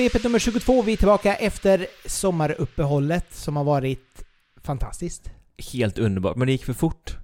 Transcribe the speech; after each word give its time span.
Rocksvepet 0.00 0.24
nummer 0.24 0.38
22. 0.38 0.82
Vi 0.82 0.92
är 0.92 0.96
tillbaka 0.96 1.34
efter 1.34 1.86
sommaruppehållet 2.06 3.26
som 3.30 3.56
har 3.56 3.64
varit 3.64 4.24
fantastiskt. 4.62 5.30
Helt 5.72 5.98
underbart, 5.98 6.36
men 6.36 6.46
det 6.46 6.52
gick 6.52 6.64
för 6.64 6.72
fort. 6.72 7.16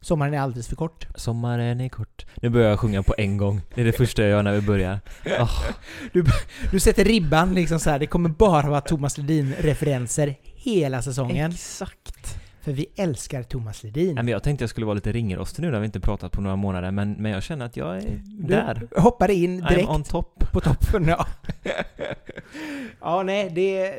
Sommaren 0.00 0.34
är 0.34 0.40
alldeles 0.40 0.68
för 0.68 0.76
kort. 0.76 1.06
Sommaren 1.14 1.80
är 1.80 1.88
kort. 1.88 2.26
Nu 2.34 2.48
börjar 2.48 2.70
jag 2.70 2.80
sjunga 2.80 3.02
på 3.02 3.14
en 3.18 3.36
gång. 3.36 3.60
Det 3.74 3.80
är 3.80 3.84
det 3.84 3.92
första 3.92 4.22
jag 4.22 4.30
gör 4.30 4.42
när 4.42 4.52
vi 4.52 4.60
börjar. 4.60 5.00
Oh. 5.24 5.64
Du, 6.12 6.24
du 6.70 6.80
sätter 6.80 7.04
ribban 7.04 7.54
liksom 7.54 7.80
så 7.80 7.90
här. 7.90 7.98
det 7.98 8.06
kommer 8.06 8.28
bara 8.28 8.70
vara 8.70 8.80
Thomas 8.80 9.18
Ledin-referenser 9.18 10.34
hela 10.42 11.02
säsongen. 11.02 11.50
Exakt. 11.50 12.40
För 12.68 12.72
vi 12.72 12.86
älskar 12.96 13.42
Thomas 13.42 13.82
Ledin. 13.82 14.14
Nej, 14.14 14.24
men 14.24 14.32
jag 14.32 14.42
tänkte 14.42 14.62
jag 14.62 14.70
skulle 14.70 14.86
vara 14.86 14.94
lite 14.94 15.12
ringrostig 15.12 15.62
nu 15.62 15.70
när 15.70 15.80
vi 15.80 15.86
inte 15.86 16.00
pratat 16.00 16.32
på 16.32 16.40
några 16.40 16.56
månader, 16.56 16.90
men, 16.90 17.12
men 17.12 17.32
jag 17.32 17.42
känner 17.42 17.66
att 17.66 17.76
jag 17.76 17.96
är 17.96 18.20
Du 18.24 18.46
där. 18.48 18.88
hoppar 18.96 19.30
in 19.30 19.56
direkt 19.60 19.88
I'm 19.88 19.94
on 19.94 20.02
top. 20.02 20.52
på 20.52 20.60
toppen. 20.60 21.04
Ja. 21.08 21.26
ja, 23.00 23.22
nej, 23.22 23.50
det... 23.50 23.94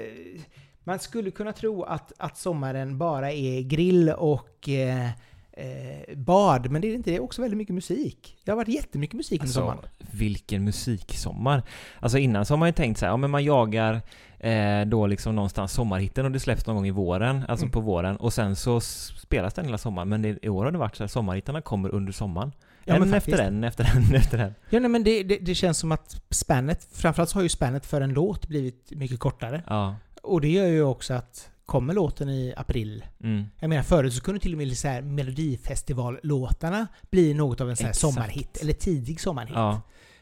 Man 0.83 0.99
skulle 0.99 1.31
kunna 1.31 1.53
tro 1.53 1.83
att, 1.83 2.11
att 2.17 2.37
sommaren 2.37 2.97
bara 2.97 3.31
är 3.31 3.61
grill 3.61 4.09
och 4.09 4.69
eh, 4.69 5.09
eh, 5.59 6.17
bad, 6.17 6.71
men 6.71 6.81
det 6.81 6.87
är 6.87 6.95
inte. 6.95 7.09
Det 7.11 7.15
är 7.15 7.21
också 7.23 7.41
väldigt 7.41 7.57
mycket 7.57 7.75
musik. 7.75 8.37
Det 8.43 8.51
har 8.51 8.55
varit 8.55 8.67
jättemycket 8.67 9.15
musik 9.15 9.41
under 9.41 9.53
sommaren. 9.53 9.77
Alltså, 9.79 10.17
vilken 10.17 10.63
musiksommar. 10.63 11.63
Alltså 11.99 12.17
innan 12.17 12.45
så 12.45 12.53
har 12.53 12.57
man 12.57 12.67
ju 12.69 12.73
tänkt 12.73 12.99
så 12.99 13.05
här, 13.05 13.13
ja 13.13 13.17
men 13.17 13.29
man 13.31 13.43
jagar 13.43 14.01
eh, 14.39 14.81
då 14.85 15.07
liksom 15.07 15.35
någonstans 15.35 15.71
sommarhitten 15.73 16.25
och 16.25 16.31
det 16.31 16.39
släpps 16.39 16.65
någon 16.65 16.75
gång 16.75 16.87
i 16.87 16.91
våren, 16.91 17.45
alltså 17.47 17.65
Mm. 17.65 17.71
på 17.71 17.79
våren, 17.79 18.15
och 18.17 18.33
sen 18.33 18.55
så 18.55 18.81
spelas 18.81 19.53
den 19.53 19.65
hela 19.65 19.77
sommaren. 19.77 20.09
Men 20.09 20.21
det, 20.21 20.39
i 20.45 20.49
år 20.49 20.65
har 20.65 20.71
det 20.71 20.77
varit 20.77 20.95
så 20.95 21.03
här, 21.03 21.07
sommarhittarna 21.07 21.61
kommer 21.61 21.89
under 21.95 22.11
sommaren. 22.13 22.51
Ja, 22.85 22.95
en 22.95 23.13
efter 23.13 23.37
en, 23.39 23.63
efter 23.63 23.91
en, 23.95 24.15
efter 24.15 24.37
en. 24.37 24.53
Ja, 24.69 24.79
nej, 24.79 24.89
men 24.89 25.03
det, 25.03 25.23
det, 25.23 25.37
det 25.37 25.55
känns 25.55 25.77
som 25.77 25.91
att 25.91 26.21
spannet, 26.29 26.87
framförallt 26.93 27.29
så 27.29 27.37
har 27.37 27.43
ju 27.43 27.49
spannet 27.49 27.85
för 27.85 28.01
en 28.01 28.13
låt 28.13 28.47
blivit 28.47 28.91
mycket 28.91 29.19
kortare. 29.19 29.63
Ja. 29.67 29.95
Och 30.23 30.41
det 30.41 30.47
gör 30.49 30.65
ju 30.67 30.83
också 30.83 31.13
att 31.13 31.49
kommer 31.69 31.93
låten 31.93 32.29
i 32.29 32.53
april 32.57 33.05
Mm. 33.23 33.45
Jag 33.59 33.69
menar 33.69 33.83
förut 33.83 34.13
så 34.13 34.21
kunde 34.21 34.39
till 34.39 34.51
och 34.53 34.57
med 34.57 34.77
så 34.77 34.87
här 34.87 35.01
Melodifestivallåtarna 35.01 36.87
bli 37.09 37.33
något 37.33 37.61
av 37.61 37.69
en 37.69 37.75
sån 37.75 37.83
här 37.85 37.91
Exakt. 37.91 38.13
sommarhit, 38.13 38.57
eller 38.61 38.73
tidig 38.73 39.21
sommarhit. 39.21 39.55
Ja. 39.55 39.81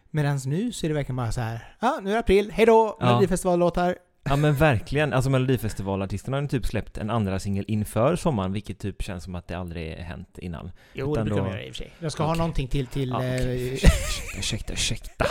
Medan 0.09 0.39
nu 0.45 0.71
så 0.71 0.85
är 0.85 0.89
det 0.89 0.93
verkligen 0.93 1.15
bara 1.15 1.31
så 1.31 1.41
här. 1.41 1.75
ja 1.79 1.99
nu 2.03 2.09
är 2.09 2.13
det 2.13 2.19
april, 2.19 2.51
hejdå! 2.51 2.97
Ja. 2.99 3.05
Melodifestivallåtar. 3.05 3.95
Ja 4.29 4.35
men 4.35 4.55
verkligen. 4.55 5.13
Alltså 5.13 5.29
Melodifestivalartisterna 5.29 6.37
har 6.37 6.41
ju 6.41 6.47
typ 6.47 6.65
släppt 6.65 6.97
en 6.97 7.09
andra 7.09 7.39
singel 7.39 7.65
inför 7.67 8.15
sommaren, 8.15 8.53
vilket 8.53 8.79
typ 8.79 9.01
känns 9.03 9.23
som 9.23 9.35
att 9.35 9.47
det 9.47 9.55
aldrig 9.57 9.93
hänt 9.95 10.37
innan. 10.37 10.71
Jo, 10.93 11.11
Utan 11.11 11.25
det 11.25 11.29
brukar 11.31 11.43
då- 11.43 11.49
de 11.49 11.55
göra 11.57 11.63
i 11.63 11.71
och 11.71 11.75
för 11.75 11.83
sig. 11.83 11.91
De 11.99 12.09
ska 12.11 12.23
ha 12.23 12.29
Okej. 12.29 12.37
någonting 12.37 12.67
till... 12.67 12.87
till 12.87 13.09
Ja, 13.09 13.23
eh, 13.23 13.33
okej. 13.41 13.79
ursäkta, 14.39 14.73
ursäkta, 14.73 15.25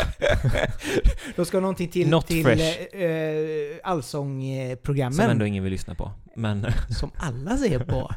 de 1.36 1.44
ska 1.47 1.56
ha 1.56 1.61
någonting 1.61 1.88
till, 1.88 2.08
Not 2.11 2.27
till 2.27 2.44
fresh. 2.44 2.62
eh, 2.92 3.03
eh, 3.03 3.77
allsångprogrammen. 3.84 5.12
Som 5.14 5.22
Som, 5.25 5.31
ändå 5.31 5.47
ingen 5.47 5.62
vill 5.64 5.72
lyssna 5.72 5.94
på. 5.94 6.12
Men 6.36 6.66
alla 7.16 7.56
ser 7.56 7.78
på. 7.78 8.10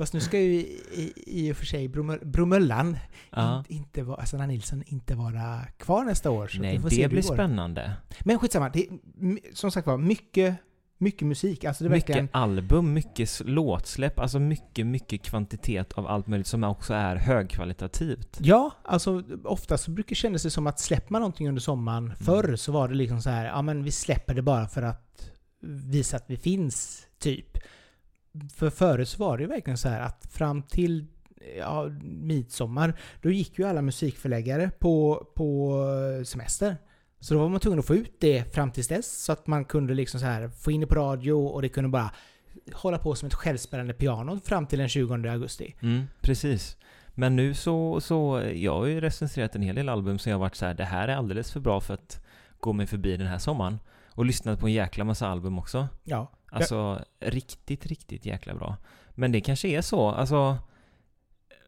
Fast 0.00 0.14
nu 0.14 0.20
ska 0.20 0.40
ju 0.40 0.52
i, 0.52 1.12
i, 1.26 1.52
och 1.52 1.56
för 1.56 1.66
sig 1.66 1.88
Bromö- 1.88 2.24
Bromöllan 2.24 2.96
ja. 3.30 3.64
in, 3.68 3.76
inte 3.76 4.02
vara, 4.02 4.26
Sanna 4.26 4.46
Nilsson 4.46 4.82
inte 4.86 5.14
vara 5.14 5.64
kvar 5.78 6.04
nästa 6.04 6.30
år. 6.30 6.46
Så 6.48 6.60
Nej, 6.60 6.76
vi 6.76 6.82
får 6.82 6.88
se 6.90 6.96
det 6.96 7.02
hur 7.02 7.08
blir 7.08 7.22
går. 7.22 7.34
spännande. 7.34 7.92
Men 8.20 8.38
skitsamma, 8.38 8.68
det 8.68 8.86
är, 8.86 8.88
som 9.54 9.70
sagt 9.70 9.86
var, 9.86 9.98
mycket, 9.98 10.56
mycket 10.98 11.28
musik. 11.28 11.64
Alltså 11.64 11.84
det 11.84 11.90
verkligen... 11.90 12.24
Mycket 12.24 12.36
album, 12.36 12.92
mycket 12.92 13.40
låtsläpp, 13.44 14.18
alltså 14.18 14.38
mycket, 14.38 14.86
mycket 14.86 15.22
kvantitet 15.22 15.92
av 15.92 16.06
allt 16.06 16.26
möjligt 16.26 16.46
som 16.46 16.64
också 16.64 16.94
är 16.94 17.16
högkvalitativt. 17.16 18.38
Ja, 18.40 18.70
alltså 18.82 19.22
ofta 19.44 19.78
så 19.78 19.90
brukar 19.90 20.08
det 20.08 20.14
kännas 20.14 20.42
det 20.42 20.50
som 20.50 20.66
att 20.66 20.80
släpper 20.80 21.12
man 21.12 21.20
någonting 21.20 21.48
under 21.48 21.60
sommaren, 21.60 22.12
förr 22.20 22.56
så 22.56 22.72
var 22.72 22.88
det 22.88 22.94
liksom 22.94 23.22
så 23.22 23.30
här, 23.30 23.44
ja 23.44 23.62
men 23.62 23.84
vi 23.84 23.90
släpper 23.90 24.34
det 24.34 24.42
bara 24.42 24.68
för 24.68 24.82
att 24.82 25.30
visa 25.90 26.16
att 26.16 26.24
vi 26.26 26.36
finns, 26.36 27.06
typ. 27.18 27.58
För 28.54 28.70
förut 28.70 29.08
så 29.08 29.24
var 29.24 29.36
det 29.36 29.42
ju 29.42 29.48
verkligen 29.48 29.78
så 29.78 29.88
här 29.88 30.00
att 30.00 30.26
fram 30.30 30.62
till 30.62 31.06
ja, 31.58 31.88
midsommar, 32.02 32.94
då 33.22 33.30
gick 33.30 33.58
ju 33.58 33.64
alla 33.64 33.82
musikförläggare 33.82 34.70
på, 34.78 35.26
på 35.34 35.84
semester. 36.26 36.76
Så 37.20 37.34
då 37.34 37.40
var 37.40 37.48
man 37.48 37.60
tvungen 37.60 37.78
att 37.78 37.86
få 37.86 37.94
ut 37.94 38.20
det 38.20 38.54
fram 38.54 38.70
tills 38.70 38.88
dess, 38.88 39.24
så 39.24 39.32
att 39.32 39.46
man 39.46 39.64
kunde 39.64 39.94
liksom 39.94 40.20
så 40.20 40.26
här 40.26 40.48
få 40.48 40.70
in 40.70 40.80
det 40.80 40.86
på 40.86 40.94
radio 40.94 41.32
och 41.32 41.62
det 41.62 41.68
kunde 41.68 41.88
bara 41.88 42.10
hålla 42.72 42.98
på 42.98 43.14
som 43.14 43.26
ett 43.26 43.34
självspelande 43.34 43.94
piano 43.94 44.40
fram 44.44 44.66
till 44.66 44.78
den 44.78 44.88
20 44.88 45.14
augusti. 45.14 45.74
Mm, 45.80 46.04
precis. 46.20 46.76
Men 47.14 47.36
nu 47.36 47.54
så, 47.54 48.00
så, 48.00 48.42
jag 48.54 48.78
har 48.78 48.86
ju 48.86 49.00
recenserat 49.00 49.54
en 49.54 49.62
hel 49.62 49.74
del 49.74 49.88
album 49.88 50.18
som 50.18 50.30
jag 50.30 50.38
har 50.38 50.40
varit 50.40 50.54
så 50.54 50.66
här, 50.66 50.74
det 50.74 50.84
här 50.84 51.08
är 51.08 51.16
alldeles 51.16 51.52
för 51.52 51.60
bra 51.60 51.80
för 51.80 51.94
att 51.94 52.24
gå 52.60 52.72
mig 52.72 52.86
förbi 52.86 53.16
den 53.16 53.26
här 53.26 53.38
sommaren. 53.38 53.78
Och 54.14 54.24
lyssnat 54.24 54.60
på 54.60 54.66
en 54.66 54.72
jäkla 54.72 55.04
massa 55.04 55.28
album 55.28 55.58
också. 55.58 55.88
Ja, 56.04 56.32
Alltså, 56.50 57.04
riktigt, 57.20 57.86
riktigt 57.86 58.26
jäkla 58.26 58.54
bra. 58.54 58.76
Men 59.10 59.32
det 59.32 59.40
kanske 59.40 59.68
är 59.68 59.82
så, 59.82 60.08
alltså 60.08 60.58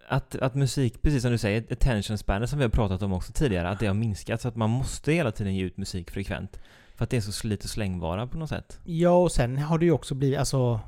att, 0.09 0.37
att 0.37 0.55
musik, 0.55 1.03
precis 1.03 1.23
som 1.23 1.31
du 1.33 1.39
säger, 1.39 1.73
attention 1.73 2.19
spanet 2.19 2.51
som 2.51 2.59
vi 2.59 2.65
har 2.65 2.71
pratat 2.71 3.03
om 3.03 3.13
också 3.13 3.33
tidigare, 3.33 3.69
att 3.69 3.81
det 3.81 3.87
har 3.87 3.95
minskat 3.95 4.41
så 4.41 4.49
att 4.49 4.57
man 4.57 4.71
måste 4.71 5.13
hela 5.13 5.33
tiden 5.33 5.55
ge 5.55 5.65
ut 5.65 5.77
musik 5.77 6.11
frekvent. 6.11 6.61
För 6.97 7.05
att 7.05 7.11
det 7.11 7.17
är 7.17 7.21
så 7.21 7.33
slit 7.33 7.65
och 7.65 7.71
slängvara 7.71 8.27
på 8.27 8.39
något 8.39 8.49
sätt. 8.49 8.81
Ja, 8.85 9.11
och 9.11 9.33
sen 9.33 9.59
har 9.59 9.79
det 9.79 9.85
ju 9.85 9.93
också 9.93 10.15
blivit, 10.15 10.39
alltså 10.39 10.81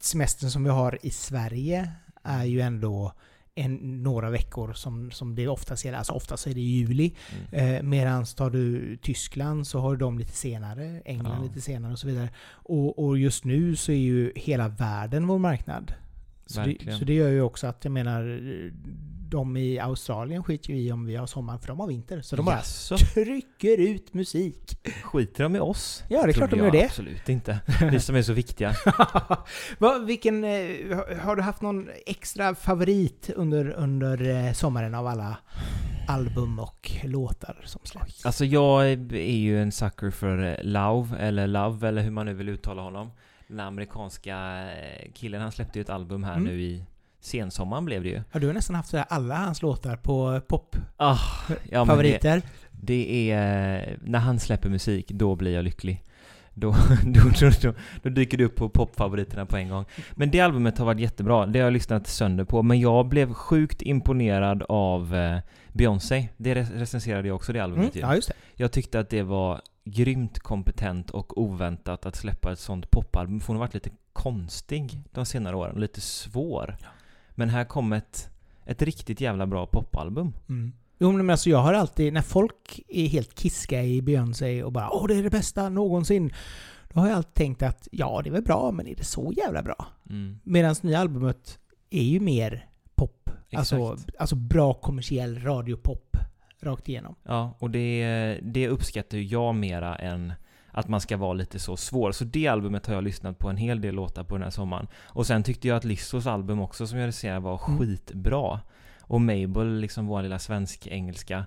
semestern 0.00 0.50
som 0.50 0.64
vi 0.64 0.70
har 0.70 0.98
i 1.02 1.10
Sverige 1.10 1.92
är 2.22 2.44
ju 2.44 2.60
ändå 2.60 3.12
en, 3.58 4.02
några 4.02 4.30
veckor 4.30 4.72
som, 4.72 5.10
som 5.10 5.34
det 5.34 5.48
oftast 5.48 5.84
är, 5.84 5.92
alltså 5.92 6.12
oftast 6.12 6.46
är 6.46 6.54
det 6.54 6.60
i 6.60 6.64
juli. 6.78 7.14
Mm. 7.52 7.74
Eh, 7.76 7.82
Medan 7.82 8.24
tar 8.24 8.50
du 8.50 8.96
Tyskland 8.96 9.66
så 9.66 9.78
har 9.80 9.96
de 9.96 10.18
lite 10.18 10.32
senare, 10.32 11.02
England 11.04 11.36
Ja. 11.38 11.42
lite 11.48 11.60
senare 11.60 11.92
och 11.92 11.98
så 11.98 12.06
vidare. 12.06 12.28
Och, 12.50 12.98
och 13.06 13.18
just 13.18 13.44
nu 13.44 13.76
så 13.76 13.92
är 13.92 13.96
ju 13.96 14.32
hela 14.36 14.68
världen 14.68 15.26
vår 15.26 15.38
marknad. 15.38 15.92
Så 16.48 16.60
det, 16.60 16.92
så 16.98 17.04
det 17.04 17.14
gör 17.14 17.28
ju 17.28 17.40
också 17.42 17.66
att, 17.66 17.84
jag 17.84 17.92
menar, 17.92 18.40
de 19.30 19.56
i 19.56 19.78
Australien 19.78 20.44
skiter 20.44 20.70
ju 20.72 20.78
i 20.80 20.92
om 20.92 21.06
vi 21.06 21.16
har 21.16 21.26
sommar, 21.26 21.58
för 21.58 21.68
de 21.68 21.80
har 21.80 21.86
vinter. 21.86 22.20
Så 22.22 22.36
de 22.36 22.44
bara 22.44 22.56
Jaså? 22.56 22.96
trycker 22.96 23.78
ut 23.80 24.14
musik. 24.14 24.78
Skiter 25.04 25.42
de 25.42 25.56
i 25.56 25.58
oss? 25.58 26.02
Ja, 26.08 26.22
det 26.22 26.30
är 26.30 26.32
klart 26.32 26.50
de 26.50 26.58
gör 26.58 26.70
det. 26.70 26.84
Absolut 26.84 27.28
inte. 27.28 27.58
Vi 27.90 28.00
som 28.00 28.16
är 28.16 28.22
så 28.22 28.32
viktiga. 28.32 28.72
Va, 29.78 29.98
vilken, 30.06 30.44
eh, 30.44 30.50
har- 30.96 31.14
har 31.18 31.36
du 31.36 31.42
haft 31.42 31.62
någon 31.62 31.88
extra 32.06 32.54
favorit 32.54 33.30
under, 33.36 33.70
under 33.70 34.46
eh, 34.46 34.52
sommaren 34.52 34.94
av 34.94 35.06
alla 35.06 35.36
album 36.08 36.58
och 36.58 36.90
låtar 37.04 37.60
som 37.64 37.80
släpps? 37.84 38.26
Alltså 38.26 38.44
jag 38.44 38.90
är 38.92 39.20
ju 39.36 39.62
en 39.62 39.72
sucker 39.72 40.10
för 40.10 40.44
eh, 40.44 40.56
Love, 40.64 41.16
eller 41.18 41.46
Love, 41.46 41.88
eller 41.88 42.02
hur 42.02 42.10
man 42.10 42.26
nu 42.26 42.34
vill 42.34 42.48
uttala 42.48 42.82
honom. 42.82 43.10
Den 43.48 43.60
amerikanska 43.60 44.36
eh, 44.70 45.10
killen, 45.14 45.40
han 45.42 45.52
släppte 45.52 45.78
ju 45.78 45.80
ett 45.82 45.90
album 45.90 46.24
här 46.24 46.32
Mm. 46.32 46.44
nu 46.44 46.60
i 46.62 46.84
sensommaren 47.20 47.84
blev 47.84 48.02
det 48.02 48.08
ju. 48.08 48.22
Ja, 48.32 48.38
du 48.40 48.46
har 48.46 48.54
nästan 48.54 48.76
haft 48.76 48.94
alla 49.08 49.34
hans 49.34 49.62
låtar 49.62 49.96
på 49.96 50.40
Ah, 50.96 51.18
ja, 51.48 51.56
det, 51.56 51.86
pop-favoriter. 51.86 52.42
det 52.70 53.30
är... 53.30 53.98
När 54.04 54.18
han 54.18 54.38
släpper 54.38 54.68
musik, 54.70 55.08
då 55.10 55.36
blir 55.36 55.54
jag 55.54 55.64
lycklig. 55.64 56.04
Då, 56.54 56.70
då, 57.04 57.20
då, 57.40 57.50
då, 57.62 57.74
då 58.02 58.08
dyker 58.10 58.38
det 58.38 58.44
upp 58.44 58.56
på 58.56 58.68
popfavoriterna 58.68 59.46
på 59.46 59.56
en 59.56 59.68
gång. 59.68 59.84
Men 60.12 60.30
det 60.30 60.40
albumet 60.40 60.78
har 60.78 60.86
varit 60.86 61.00
jättebra, 61.00 61.46
det 61.46 61.58
har 61.58 61.64
jag 61.66 61.72
lyssnat 61.72 62.06
sönder 62.06 62.44
på. 62.44 62.62
Men 62.62 62.80
jag 62.80 63.08
blev 63.08 63.32
sjukt 63.34 63.82
imponerad 63.82 64.62
av 64.68 65.14
eh, 65.14 65.38
Beyoncé. 65.72 66.28
Det 66.36 66.54
re- 66.54 66.78
recenserade 66.78 67.28
jag 67.28 67.34
också, 67.34 67.52
det 67.52 67.60
albumet 67.60 67.84
Mm, 67.84 67.92
ju. 67.94 68.00
ja, 68.00 68.14
just 68.14 68.28
det. 68.28 68.34
Jag 68.54 68.72
tyckte 68.72 69.00
att 69.00 69.10
det 69.10 69.22
var 69.22 69.60
grymt 69.90 70.38
kompetent 70.38 71.10
och 71.10 71.38
oväntat 71.38 72.06
att 72.06 72.16
släppa 72.16 72.52
ett 72.52 72.58
sånt 72.58 72.90
popalbum. 72.90 73.40
För 73.40 73.46
hon 73.46 73.56
har 73.56 73.66
varit 73.66 73.74
lite 73.74 73.90
konstig 74.12 75.02
de 75.12 75.26
senare 75.26 75.56
åren, 75.56 75.80
lite 75.80 76.00
svår. 76.00 76.76
Men 77.30 77.48
här 77.48 77.64
kom 77.64 77.92
ett, 77.92 78.30
ett 78.64 78.82
riktigt 78.82 79.20
jävla 79.20 79.46
bra 79.46 79.66
popalbum. 79.66 80.32
Mm. 80.48 80.72
Jo 80.98 81.12
men 81.12 81.30
alltså 81.30 81.50
jag 81.50 81.58
har 81.58 81.74
alltid, 81.74 82.12
när 82.12 82.22
folk 82.22 82.80
är 82.88 83.06
helt 83.06 83.38
kiska 83.38 83.82
i 83.82 84.02
Beyoncé 84.02 84.62
och 84.62 84.72
bara 84.72 84.90
Åh 84.90 85.06
det 85.08 85.14
är 85.14 85.22
det 85.22 85.30
bästa 85.30 85.68
någonsin. 85.68 86.32
Då 86.88 87.00
har 87.00 87.08
jag 87.08 87.16
alltid 87.16 87.34
tänkt 87.34 87.62
att 87.62 87.88
ja 87.92 88.20
det 88.24 88.30
är 88.30 88.32
väl 88.32 88.42
bra, 88.42 88.70
men 88.70 88.86
är 88.86 88.94
det 88.96 89.04
så 89.04 89.32
jävla 89.36 89.62
bra? 89.62 89.86
Mm. 90.10 90.38
Medan 90.44 90.74
nya 90.82 90.98
albumet 90.98 91.58
är 91.90 92.02
ju 92.02 92.20
mer 92.20 92.68
pop. 92.94 93.30
Alltså, 93.52 93.96
alltså 94.18 94.36
bra 94.36 94.74
kommersiell 94.74 95.42
radiopop 95.42 96.16
rakt 96.60 96.88
igenom. 96.88 97.14
Ja, 97.22 97.56
och 97.58 97.70
det, 97.70 98.38
det 98.42 98.68
uppskattar 98.68 99.18
jag 99.18 99.54
mera 99.54 99.96
än 99.96 100.32
att 100.70 100.88
man 100.88 101.00
ska 101.00 101.16
vara 101.16 101.32
lite 101.32 101.58
så 101.58 101.76
svår. 101.76 102.12
Så 102.12 102.24
det 102.24 102.48
albumet 102.48 102.86
har 102.86 102.94
jag 102.94 103.04
lyssnat 103.04 103.38
på 103.38 103.48
en 103.48 103.56
hel 103.56 103.80
del 103.80 103.94
låtar 103.94 104.24
på 104.24 104.34
den 104.34 104.42
här 104.42 104.50
sommaren. 104.50 104.86
Och 105.04 105.26
sen 105.26 105.42
tyckte 105.42 105.68
jag 105.68 105.76
att 105.76 105.84
Lissos 105.84 106.26
album 106.26 106.60
också 106.60 106.86
som 106.86 106.98
jag 106.98 107.06
recenserade 107.08 107.40
var 107.40 107.60
Mm. 107.68 107.78
skitbra. 107.78 108.60
Och 109.00 109.20
Mabel, 109.20 109.80
liksom 109.80 110.06
vår 110.06 110.22
lilla 110.22 110.38
svensk-engelska, 110.38 111.44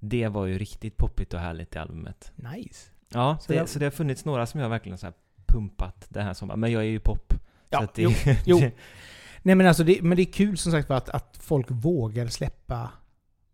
det 0.00 0.28
var 0.28 0.46
ju 0.46 0.58
riktigt 0.58 0.96
poppigt 0.96 1.34
och 1.34 1.40
härligt 1.40 1.74
i 1.74 1.78
albumet. 1.78 2.32
Nice. 2.36 2.90
Ja, 3.08 3.38
Så 3.40 3.52
det, 3.52 3.58
det- 3.60 3.66
så 3.66 3.78
det 3.78 3.84
har 3.86 3.90
funnits 3.90 4.24
några 4.24 4.46
som 4.46 4.60
jag 4.60 4.68
verkligen 4.68 4.98
så 4.98 5.12
pumpat 5.46 6.06
den 6.08 6.24
här 6.26 6.34
sommaren. 6.34 6.60
Men 6.60 6.72
jag 6.72 6.82
är 6.82 6.86
ju 6.86 7.00
pop. 7.00 7.34
Ja, 7.70 7.86
det, 7.94 8.02
jo, 8.02 8.10
jo. 8.46 8.58
Nej 9.42 9.54
men 9.54 9.66
alltså 9.66 9.84
det, 9.84 10.02
men 10.02 10.16
det 10.16 10.22
är 10.22 10.32
kul 10.32 10.58
som 10.58 10.72
sagt 10.72 10.90
att, 10.90 11.08
att 11.08 11.36
folk 11.40 11.66
vågar 11.70 12.26
släppa 12.26 12.90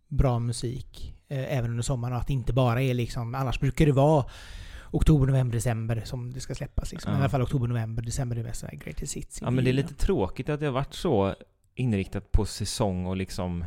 bra 0.08 0.38
musik. 0.38 1.14
eh, 1.28 1.56
även 1.58 1.70
under 1.70 1.82
sommaren 1.82 2.14
och 2.14 2.20
att 2.20 2.26
det 2.26 2.32
inte 2.32 2.52
bara 2.52 2.82
är 2.82 2.94
liksom, 2.94 3.34
annars 3.34 3.60
brukar 3.60 3.86
det 3.86 3.92
vara 3.92 4.24
oktober, 4.90 5.26
november, 5.26 5.54
december 5.54 6.02
som 6.04 6.32
det 6.32 6.40
ska 6.40 6.54
släppas. 6.54 6.92
Liksom. 6.92 7.12
Ja. 7.12 7.18
I 7.18 7.20
alla 7.20 7.28
fall 7.28 7.42
oktober, 7.42 7.66
november, 7.68 8.02
december 8.02 8.36
är 8.36 8.42
mest 8.42 8.64
greatest 8.72 9.16
hits. 9.16 9.38
Ja 9.42 9.50
men 9.50 9.64
det 9.64 9.70
är 9.70 9.72
lite 9.72 9.94
tråkigt 9.94 10.48
att 10.48 10.60
det 10.60 10.66
har 10.66 10.72
varit 10.72 10.94
så 10.94 11.34
inriktat 11.74 12.32
på 12.32 12.44
säsong 12.46 13.06
och 13.06 13.16
liksom 13.16 13.64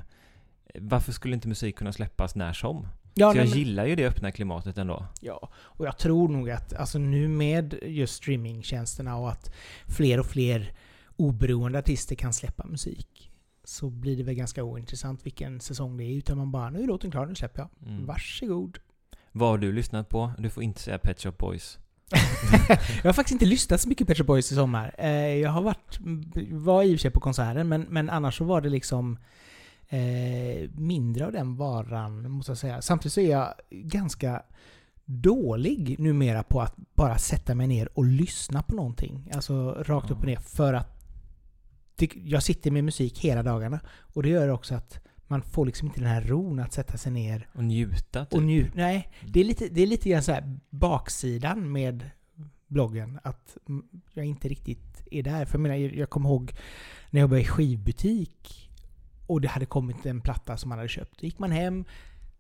varför 0.79 1.11
skulle 1.11 1.35
inte 1.35 1.47
musik 1.47 1.75
kunna 1.75 1.93
släppas 1.93 2.35
när 2.35 2.53
som? 2.53 2.87
Ja, 3.13 3.31
så 3.31 3.37
jag 3.37 3.49
men- 3.49 3.57
gillar 3.57 3.85
ju 3.85 3.95
det 3.95 4.07
öppna 4.07 4.31
klimatet 4.31 4.77
ändå. 4.77 5.05
Ja, 5.21 5.49
och 5.53 5.85
jag 5.85 5.97
tror 5.97 6.29
nog 6.29 6.49
att 6.49 6.73
alltså 6.73 6.97
nu 6.99 7.27
med 7.27 7.75
just 7.83 8.15
streamingtjänsterna 8.15 9.17
och 9.17 9.29
att 9.31 9.51
fler 9.87 10.19
och 10.19 10.25
fler 10.25 10.73
oberoende 11.15 11.79
artister 11.79 12.15
kan 12.15 12.33
släppa 12.33 12.65
musik 12.67 13.31
så 13.63 13.89
blir 13.89 14.17
det 14.17 14.23
väl 14.23 14.35
ganska 14.35 14.63
ointressant 14.63 15.25
vilken 15.25 15.59
säsong 15.61 15.97
det 15.97 16.03
är 16.03 16.17
utan 16.17 16.37
man 16.37 16.51
bara 16.51 16.69
nu 16.69 16.83
är 16.83 16.87
låten 16.87 17.11
klar, 17.11 17.25
nu 17.25 17.35
släpper 17.35 17.59
jag. 17.59 17.89
Mm. 17.91 18.05
Varsågod. 18.05 18.77
Vad 19.31 19.49
har 19.49 19.57
du 19.57 19.71
lyssnat 19.71 20.09
på? 20.09 20.31
Du 20.37 20.49
får 20.49 20.63
inte 20.63 20.81
säga 20.81 20.97
Pet 20.97 21.21
Shop 21.21 21.31
Boys. 21.39 21.79
jag 23.03 23.09
har 23.09 23.13
faktiskt 23.13 23.31
inte 23.33 23.45
lyssnat 23.45 23.81
så 23.81 23.89
mycket 23.89 24.07
Pet 24.07 24.17
Shop 24.17 24.23
Boys 24.23 24.51
i 24.51 24.55
sommar. 24.55 24.95
Eh, 24.97 25.09
Jag 25.11 25.49
har 25.49 25.61
varit, 25.61 25.99
var 26.51 26.83
i 26.83 26.87
och 26.95 26.99
för 26.99 27.01
sig 27.01 27.11
på 27.11 27.19
konserten 27.19 27.67
men, 27.69 27.81
men 27.81 28.09
annars 28.09 28.37
så 28.37 28.43
var 28.43 28.61
det 28.61 28.69
liksom 28.69 29.17
eh, 29.89 30.69
mindre 30.75 31.25
av 31.25 31.31
den 31.31 31.55
varan, 31.55 32.31
måste 32.31 32.51
jag 32.51 32.57
säga. 32.57 32.81
Samtidigt 32.81 33.13
så 33.13 33.21
är 33.21 33.31
jag 33.31 33.53
ganska 33.69 34.43
dålig 35.05 35.99
numera 35.99 36.43
på 36.43 36.61
att 36.61 36.75
bara 36.95 37.17
sätta 37.17 37.55
mig 37.55 37.67
ner 37.67 37.89
och 37.97 38.05
lyssna 38.05 38.63
på 38.63 38.75
någonting. 38.75 39.31
Alltså 39.33 39.71
rakt 39.83 40.11
upp 40.11 40.19
och 40.19 40.25
ner. 40.25 40.39
För 40.39 40.73
att 40.73 41.00
jag 42.24 42.44
sitter 42.44 42.71
med 42.71 42.83
musik 42.83 43.19
hela 43.19 43.44
dagarna. 43.44 43.80
Och 43.88 44.24
det 44.24 44.30
gör 44.30 44.50
också 44.50 44.75
att 44.75 45.00
man 45.27 45.42
får 45.42 45.65
liksom 45.65 45.88
inte 45.88 46.00
den 46.00 46.09
här 46.09 46.21
ron 46.21 46.59
att 46.59 46.74
sätta 46.74 46.98
sig 46.98 47.12
ner 47.12 47.48
Och 47.53 47.63
njuta 47.63 48.25
typ. 48.25 48.33
och 48.33 48.44
njut. 48.44 48.75
Nej, 48.75 49.12
det 49.27 49.39
är 49.39 49.44
lite, 49.44 49.68
det 49.68 49.81
är 49.81 49.88
lite 49.88 50.09
grann 50.09 50.24
så 50.24 50.31
här 50.31 50.59
baksidan 50.69 51.71
med 51.71 52.09
bloggen. 52.68 53.19
Att 53.24 53.57
mm, 53.69 53.86
jag 54.13 54.25
inte 54.25 54.48
riktigt 54.48 55.07
är 55.12 55.24
där. 55.24 55.45
För 55.45 55.53
jag 55.53 55.62
menar, 55.62 55.75
jag 55.75 56.09
kommer 56.09 56.30
ihåg 56.30 56.53
när 57.09 57.19
jag 57.19 57.25
jobbade 57.25 57.42
i 57.42 57.45
skivbutik 57.45 58.69
och 59.27 59.42
det 59.42 59.47
hade 59.47 59.65
kommit 59.65 60.06
en 60.06 60.21
platta 60.21 60.57
som 60.57 60.69
man 60.69 60.77
hade 60.77 60.89
köpt. 60.89 61.19
Då 61.19 61.25
gick 61.25 61.39
man 61.39 61.51
hem, 61.51 61.86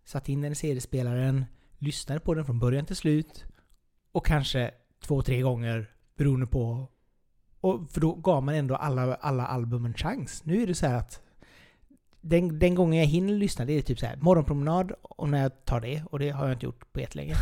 satte 0.05 0.31
in 0.31 0.41
den 0.41 0.51
i 0.51 0.55
CD-spelaren, 0.55 1.45
lyssnade 1.77 2.19
på 2.19 2.33
den 2.33 2.45
från 2.45 2.59
början 2.59 2.85
till 2.85 2.95
slut 2.95 3.45
och 4.11 4.25
kanske 4.25 4.71
två, 5.03 5.21
tre 5.21 5.41
gånger 5.41 5.89
beroende 6.17 6.47
på... 6.47 6.87
Och 7.61 7.91
för 7.91 8.01
då 8.01 8.13
gav 8.13 8.43
man 8.43 8.55
ändå 8.55 8.75
alla, 8.75 9.15
alla 9.15 9.45
album 9.45 9.85
en 9.85 9.93
chans. 9.93 10.41
Nu 10.45 10.63
är 10.63 10.67
det 10.67 10.75
så 10.75 10.87
här 10.87 10.95
att 10.97 11.21
den, 12.21 12.59
den 12.59 12.75
gången 12.75 12.99
jag 12.99 13.05
hinner 13.07 13.33
lyssna, 13.33 13.65
det 13.65 13.73
är 13.73 13.81
typ 13.81 13.99
så 13.99 14.05
här 14.05 14.17
morgonpromenad 14.21 14.91
och 15.01 15.29
när 15.29 15.41
jag 15.41 15.65
tar 15.65 15.81
det, 15.81 16.03
och 16.09 16.19
det 16.19 16.29
har 16.29 16.45
jag 16.47 16.55
inte 16.55 16.65
gjort 16.65 16.93
på 16.93 16.99
jättelänge. 16.99 17.33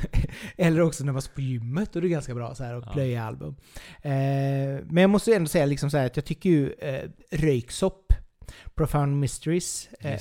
Eller 0.56 0.80
också 0.80 1.04
när 1.04 1.12
man 1.12 1.22
står 1.22 1.32
på 1.34 1.40
gymmet, 1.40 1.96
och 1.96 2.02
det 2.02 2.08
är 2.08 2.10
ganska 2.10 2.34
bra 2.34 2.54
så 2.54 2.64
här 2.64 2.74
att 2.74 2.84
Ja. 2.86 2.92
plöja 2.92 3.24
album. 3.24 3.56
Eh, 4.02 4.12
men 4.84 4.96
jag 4.96 5.10
måste 5.10 5.34
ändå 5.34 5.48
säga 5.48 5.66
liksom 5.66 5.90
så 5.90 5.96
här 5.98 6.06
att 6.06 6.16
jag 6.16 6.24
tycker 6.24 6.50
ju 6.50 6.72
eh, 6.72 7.10
Röyksopp, 7.30 8.12
Profound 8.74 9.20
Mysteries, 9.20 9.88
eh, 10.00 10.20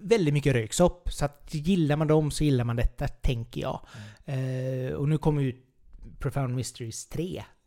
väldigt 0.00 0.34
mycket 0.34 0.52
röyksopp. 0.54 1.08
Så 1.12 1.24
att 1.24 1.48
gillar 1.54 1.96
man 1.96 2.06
dem 2.06 2.30
så 2.30 2.44
gillar 2.44 2.64
man 2.64 2.76
detta, 2.76 3.08
tänker 3.08 3.60
jag. 3.60 3.80
Eh, 4.24 4.92
och 4.92 5.08
nu 5.08 5.18
kommer 5.18 5.42
ju 5.42 5.56
Profound 6.18 6.54
Mysteries 6.54 7.06
3 7.08 7.36
eh, 7.38 7.42
s- 7.44 7.57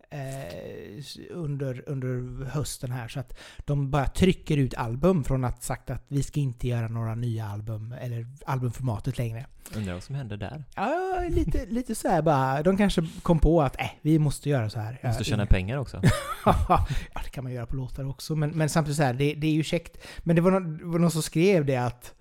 under, 1.29 1.83
under 1.89 2.45
hösten 2.45 2.91
här. 2.91 3.07
Så 3.07 3.19
att 3.19 3.39
de 3.57 3.91
bara 3.91 4.07
trycker 4.07 4.57
ut 4.57 4.73
album 4.73 5.23
från 5.23 5.45
att 5.45 5.63
sagt 5.63 5.89
att 5.89 6.03
vi 6.07 6.23
ska 6.23 6.39
inte 6.39 6.67
göra 6.67 6.87
några 6.87 7.15
nya 7.15 7.45
album, 7.45 7.95
eller 8.01 8.27
albumformatet 8.45 9.17
längre. 9.17 9.45
Undrar 9.75 9.93
vad 9.93 10.03
som 10.03 10.15
händer 10.15 10.37
där. 10.37 10.63
Ja, 10.75 11.23
lite, 11.29 11.65
lite 11.65 11.95
så 11.95 12.07
här 12.07 12.21
bara. 12.21 12.63
De 12.63 12.77
kanske 12.77 13.07
kom 13.21 13.39
på 13.39 13.61
att 13.61 13.79
äh, 13.79 13.87
vi 14.01 14.19
måste 14.19 14.49
göra 14.49 14.69
så 14.69 14.79
här. 14.79 14.99
Måste 15.03 15.23
tjäna 15.23 15.45
pengar 15.45 15.77
också. 15.77 16.01
ja, 16.45 16.87
det 17.23 17.29
kan 17.29 17.43
man 17.43 17.53
göra 17.53 17.65
på 17.65 17.75
låtar 17.75 18.09
också. 18.09 18.35
Men, 18.35 18.49
men 18.49 18.69
samtidigt 18.69 18.97
så 18.97 19.03
här, 19.03 19.13
det, 19.13 19.33
det 19.33 19.47
är 19.47 19.51
ju 19.51 19.63
käckt. 19.63 19.97
Men 20.19 20.35
det 20.35 20.41
var, 20.41 20.51
någon, 20.51 20.77
det 20.77 20.85
var 20.85 20.99
någon 20.99 21.11
som 21.11 21.23
skrev 21.23 21.65
det 21.65 21.77
att 21.77 22.13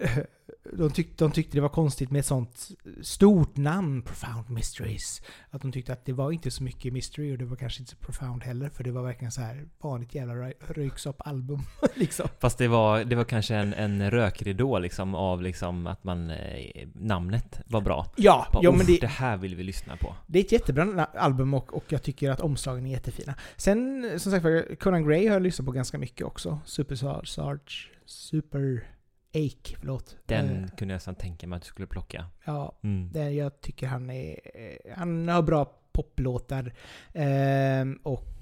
de, 0.72 0.90
tyck, 0.90 1.18
de 1.18 1.32
tyckte 1.32 1.56
det 1.56 1.60
var 1.60 1.68
konstigt 1.68 2.10
med 2.10 2.18
ett 2.20 2.26
sånt 2.26 2.68
stort 3.02 3.56
namn, 3.56 4.02
Profound 4.02 4.50
Mysteries. 4.50 5.22
Att 5.50 5.62
de 5.62 5.72
tyckte 5.72 5.92
att 5.92 6.04
det 6.04 6.12
var 6.12 6.32
inte 6.32 6.50
så 6.50 6.62
mycket 6.62 6.92
mystery 6.92 7.34
och 7.34 7.38
det 7.38 7.44
var 7.44 7.56
kanske 7.56 7.80
inte 7.80 7.90
så 7.90 7.96
profound 7.96 8.42
heller. 8.44 8.68
För 8.68 8.84
det 8.84 8.90
var 8.90 9.02
verkligen 9.02 9.32
så 9.32 9.40
här 9.40 9.68
vanligt 9.82 10.14
jävla 10.14 10.34
rö- 10.34 10.52
röyksopp-album. 10.74 11.60
liksom. 11.94 12.28
Fast 12.38 12.58
det 12.58 12.68
var, 12.68 13.04
det 13.04 13.16
var 13.16 13.24
kanske 13.24 13.54
en, 13.54 13.74
en 13.74 14.10
rökridå 14.10 14.78
liksom 14.78 15.14
av 15.14 15.42
liksom 15.42 15.86
att 15.86 16.04
man, 16.04 16.30
eh, 16.30 16.88
namnet 16.94 17.60
var 17.66 17.80
bra. 17.80 18.06
Ja, 18.16 18.46
Bara, 18.52 18.62
ja 18.64 18.70
men 18.70 18.80
"Uff, 18.80 18.86
det, 18.86 18.98
det 19.00 19.06
här 19.06 19.36
vill 19.36 19.56
vi 19.56 19.62
lyssna 19.62 19.96
på. 19.96 20.14
Det 20.26 20.38
är 20.38 20.44
ett 20.44 20.52
jättebra 20.52 21.04
album 21.04 21.54
och, 21.54 21.74
och 21.74 21.84
jag 21.88 22.02
tycker 22.02 22.30
att 22.30 22.40
omslagen 22.40 22.86
är 22.86 22.90
jättefina. 22.90 23.34
Sen, 23.56 24.10
som 24.20 24.32
sagt 24.32 24.46
Conan 24.80 25.04
Gray 25.08 25.26
har 25.26 25.34
jag 25.34 25.42
lyssnat 25.42 25.66
på 25.66 25.72
ganska 25.72 25.98
mycket 25.98 26.26
också. 26.26 26.58
Super 26.64 26.94
Sarge, 27.24 27.88
Super 28.06 28.84
Ake, 29.34 29.76
förlåt. 29.78 30.16
Den 30.26 30.46
Eh, 30.64 30.68
kunde 30.76 30.92
jag 30.92 30.96
nästan 30.96 31.14
tänka 31.14 31.46
mig 31.46 31.56
att 31.56 31.62
du 31.62 31.68
skulle 31.68 31.86
plocka. 31.86 32.26
ja, 32.44 32.78
Mm. 32.82 33.12
det, 33.12 33.30
jag 33.30 33.60
tycker 33.60 33.86
han 33.86 34.10
är... 34.10 34.40
eh, 34.54 34.96
Han 34.96 35.28
har 35.28 35.42
bra 35.42 35.64
poplåtar. 35.92 36.74
Ehm, 37.14 37.98
och... 38.02 38.34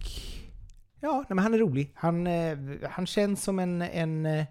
Ja, 1.01 1.17
nej, 1.19 1.27
men 1.35 1.39
han 1.39 1.55
är 1.55 1.59
rolig. 1.59 1.93
Han, 1.95 2.27
eh, 2.27 2.59
han 2.91 3.07
känns 3.07 3.43
som 3.45 3.59
en, 3.59 3.83
en 3.83 4.27
eh, 4.27 4.45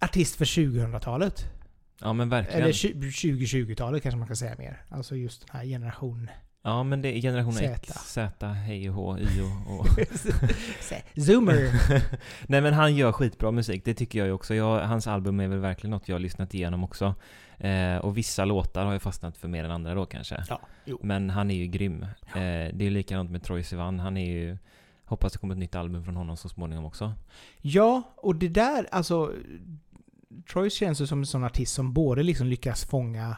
artist 0.00 0.36
för 0.36 0.44
2000-talet. 0.44 1.44
Ja 2.00 2.12
men 2.12 2.28
verkligen. 2.28 2.62
Eller 2.62 2.72
tju- 2.72 3.00
2020-talet 3.00 4.02
kanske 4.02 4.18
man 4.18 4.26
kan 4.26 4.36
säga 4.36 4.54
mer. 4.58 4.84
Alltså 4.88 5.16
just 5.16 5.46
den 5.46 5.56
här 5.56 5.64
generationen. 5.66 6.30
Ja 6.64 6.82
men 6.82 7.02
det 7.02 7.18
är 7.18 7.20
generation 7.20 7.52
Z. 7.52 7.64
X, 7.64 7.92
Z, 7.92 8.46
hej 8.46 8.88
och 8.88 8.94
hå, 8.94 9.18
y 9.18 9.40
och... 9.40 9.80
och. 9.80 9.86
Zoomer. 11.26 11.70
Nej 12.46 12.60
men 12.60 12.74
han 12.74 12.96
gör 12.96 13.12
skitbra 13.12 13.50
musik, 13.50 13.84
det 13.84 13.94
tycker 13.94 14.18
jag 14.18 14.26
ju 14.26 14.32
också. 14.32 14.54
Jag, 14.54 14.80
hans 14.80 15.06
album 15.06 15.40
är 15.40 15.48
väl 15.48 15.58
verkligen 15.58 15.90
något 15.90 16.08
jag 16.08 16.14
har 16.14 16.20
lyssnat 16.20 16.54
igenom 16.54 16.84
också. 16.84 17.14
Eh, 17.58 17.96
och 17.96 18.16
vissa 18.16 18.44
låtar 18.44 18.84
har 18.84 18.92
jag 18.92 19.02
fastnat 19.02 19.36
för 19.36 19.48
mer 19.48 19.64
än 19.64 19.70
andra 19.70 19.94
då 19.94 20.06
kanske. 20.06 20.44
Ja, 20.48 20.60
jo. 20.84 20.98
Men 21.02 21.30
han 21.30 21.50
är 21.50 21.54
ju 21.54 21.66
grym. 21.66 22.06
Ja. 22.34 22.40
Eh, 22.40 22.74
det 22.74 22.86
är 22.86 22.90
likadant 22.90 23.30
med 23.30 23.42
Troye 23.42 23.64
Sivan, 23.64 24.00
han 24.00 24.16
är 24.16 24.32
ju... 24.32 24.58
Hoppas 25.04 25.32
det 25.32 25.38
kommer 25.38 25.54
ett 25.54 25.58
nytt 25.58 25.74
album 25.74 26.04
från 26.04 26.16
honom 26.16 26.36
så 26.36 26.48
småningom 26.48 26.84
också. 26.84 27.12
Ja, 27.60 28.02
och 28.16 28.36
det 28.36 28.48
där, 28.48 28.86
alltså... 28.90 29.32
Troy 30.52 30.70
känns 30.70 31.00
ju 31.00 31.06
som 31.06 31.18
en 31.18 31.26
sån 31.26 31.44
artist 31.44 31.74
som 31.74 31.92
både 31.92 32.22
liksom 32.22 32.46
lyckas 32.46 32.84
fånga 32.84 33.36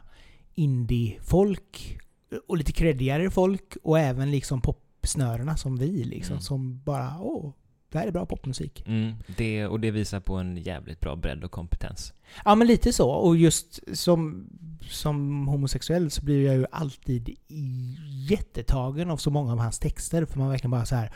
indie-folk 0.55 1.99
och 2.49 2.57
lite 2.57 2.73
creddigare 2.73 3.31
folk 3.31 3.77
och 3.83 3.99
även 3.99 4.31
liksom 4.31 4.61
popsnörerna 4.61 5.57
som 5.57 5.77
vi 5.77 6.05
liksom. 6.05 6.33
Mm. 6.33 6.41
Som 6.43 6.83
bara, 6.85 7.21
åh, 7.21 7.53
det 7.93 7.99
här 7.99 8.07
är 8.07 8.11
bra 8.13 8.27
popmusik. 8.27 8.85
Mm, 8.87 9.15
det, 9.37 9.67
och 9.67 9.81
det 9.81 9.91
visar 9.91 10.21
på 10.21 10.35
en 10.35 10.57
jävligt 10.57 11.01
bra 11.01 11.17
bredd 11.17 11.45
och 11.45 11.51
kompetens. 11.51 12.13
Ja, 12.45 12.55
men 12.55 12.67
lite 12.67 12.93
så. 12.93 13.11
Och 13.11 13.37
just 13.37 13.81
som, 13.99 14.47
som 14.81 15.49
homosexuell 15.49 16.11
så 16.11 16.25
blir 16.25 16.47
jag 16.47 16.55
ju 16.55 16.67
alltid 16.73 17.29
i- 17.29 17.97
jättetagen 18.31 19.11
av 19.11 19.17
så 19.17 19.31
många 19.31 19.53
av 19.53 19.59
hans 19.59 19.79
texter. 19.79 20.25
För 20.25 20.39
man 20.39 20.49
verkligen 20.49 20.71
bara 20.71 20.85
så 20.87 20.95
här. 20.97 21.13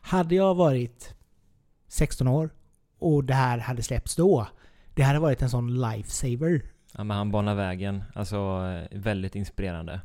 Hade 0.00 0.34
jag 0.34 0.54
varit 0.54 1.14
16 1.88 2.28
år 2.28 2.50
och 2.98 3.24
det 3.24 3.34
här 3.34 3.58
hade 3.58 3.82
släppts 3.82 4.16
då. 4.16 4.46
Det 4.94 5.02
hade 5.02 5.18
varit 5.18 5.42
en 5.42 5.50
sån 5.50 5.80
lifesaver. 5.80 6.62
Ja, 6.96 7.04
men 7.04 7.16
han 7.16 7.30
banar 7.30 7.54
vägen. 7.54 8.02
Alltså 8.14 8.58
väldigt 8.90 9.34
inspirerande. 9.34 10.00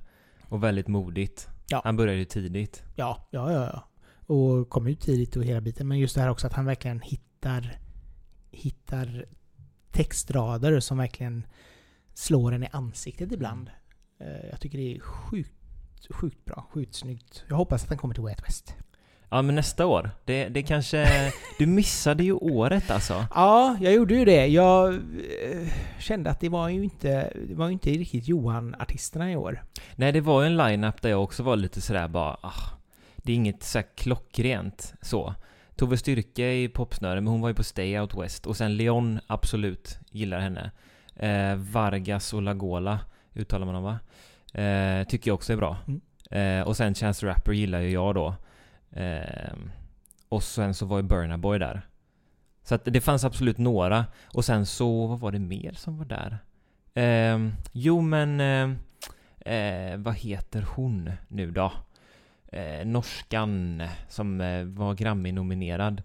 Och 0.49 0.63
väldigt 0.63 0.87
modigt. 0.87 1.49
Ja. 1.67 1.81
Han 1.83 1.97
började 1.97 2.19
ju 2.19 2.25
tidigt. 2.25 2.83
Ja, 2.95 3.27
ja, 3.31 3.51
ja. 3.51 3.69
ja. 3.73 3.89
Och 4.35 4.69
kom 4.69 4.87
ut 4.87 5.01
tidigt 5.01 5.35
och 5.35 5.43
hela 5.43 5.61
biten. 5.61 5.87
Men 5.87 5.99
just 5.99 6.15
det 6.15 6.21
här 6.21 6.29
också 6.29 6.47
att 6.47 6.53
han 6.53 6.65
verkligen 6.65 7.01
hittar, 7.01 7.79
hittar 8.51 9.25
textrader 9.91 10.79
som 10.79 10.97
verkligen 10.97 11.45
slår 12.13 12.51
en 12.51 12.63
i 12.63 12.67
ansiktet 12.71 13.31
ibland. 13.31 13.69
Eh, 14.19 14.49
Jag 14.51 14.59
tycker 14.61 14.77
det 14.77 14.95
är 14.95 14.99
sjukt, 14.99 15.51
sjukt 16.09 16.45
bra. 16.45 16.67
Sjukt 16.73 16.95
snyggt. 16.95 17.43
Jag 17.49 17.55
hoppas 17.55 17.83
att 17.83 17.89
den 17.89 17.97
kommer 17.97 18.13
till 18.13 18.23
Way 18.23 18.35
West. 18.45 18.75
Ja 19.29 19.41
men 19.41 19.55
nästa 19.55 19.85
år. 19.85 20.09
Det, 20.25 20.47
det 20.47 20.63
kanske... 20.63 21.31
Du 21.59 21.65
missade 21.65 22.23
ju 22.23 22.33
året 22.33 22.91
alltså. 22.91 23.25
Ja, 23.35 23.77
jag 23.81 23.93
gjorde 23.93 24.15
ju 24.15 24.25
det. 24.25 24.47
Jag 24.47 24.93
eh, 24.93 25.67
kände 25.99 26.29
att 26.29 26.39
det 26.39 26.49
var 26.49 26.69
ju 26.69 26.83
inte, 26.83 27.33
det 27.47 27.55
var 27.55 27.69
inte 27.69 27.89
riktigt 27.89 28.27
Johan-artisterna 28.27 29.31
i 29.31 29.35
år. 29.35 29.63
Nej 29.95 30.11
det 30.11 30.21
var 30.21 30.41
ju 30.41 30.47
en 30.47 30.57
line-up 30.57 31.01
där 31.01 31.09
jag 31.09 31.23
också 31.23 31.43
var 31.43 31.55
lite 31.55 31.81
sådär 31.81 32.07
bara... 32.07 32.37
Ah, 32.41 32.77
det 33.15 33.31
är 33.31 33.35
inget 33.35 33.63
så 33.63 33.77
här 33.77 33.85
klockrent 33.95 34.93
så. 35.01 35.33
Tove 35.75 35.97
Styrke 35.97 36.53
i 36.53 36.69
popsnöre, 36.69 37.21
men 37.21 37.27
hon 37.27 37.41
var 37.41 37.49
ju 37.49 37.55
på 37.55 37.63
Stay 37.63 37.99
Out 37.99 38.15
West. 38.15 38.45
Och 38.45 38.57
sen 38.57 38.77
Leon, 38.77 39.19
absolut, 39.27 39.99
gillar 40.11 40.39
henne. 40.39 40.71
Eh, 41.15 41.55
Vargas 41.55 42.33
och 42.33 42.41
Lagola 42.41 42.99
uttalar 43.33 43.65
man 43.65 43.75
dem 43.75 43.83
va? 43.83 43.99
Eh, 44.61 45.07
tycker 45.07 45.29
jag 45.29 45.35
också 45.35 45.53
är 45.53 45.57
bra. 45.57 45.77
Mm. 45.87 46.01
Eh, 46.31 46.67
och 46.67 46.77
sen 46.77 46.95
Chance 46.95 47.25
Rapper 47.25 47.51
gillar 47.51 47.79
ju 47.79 47.89
jag 47.89 48.15
då. 48.15 48.35
Eh, 48.95 49.53
och 50.29 50.43
sen 50.43 50.73
så 50.73 50.85
var 50.85 50.97
ju 50.97 51.03
Burna 51.03 51.37
Boy 51.37 51.59
där. 51.59 51.81
Så 52.63 52.75
att 52.75 52.85
det 52.85 53.01
fanns 53.01 53.23
absolut 53.23 53.57
några. 53.57 54.05
Och 54.33 54.45
sen 54.45 54.65
så, 54.65 55.07
vad 55.07 55.19
var 55.19 55.31
det 55.31 55.39
mer 55.39 55.71
som 55.71 55.97
var 55.97 56.05
där? 56.05 56.37
Eh, 56.93 57.49
jo 57.71 58.01
men, 58.01 58.39
eh, 58.39 58.69
eh, 59.53 59.97
vad 59.97 60.15
heter 60.15 60.65
hon 60.75 61.11
nu 61.27 61.51
då? 61.51 61.71
Eh, 62.51 62.85
norskan 62.85 63.83
som 64.09 64.41
eh, 64.41 64.63
var 64.63 64.93
Grammy-nominerad. 64.93 66.01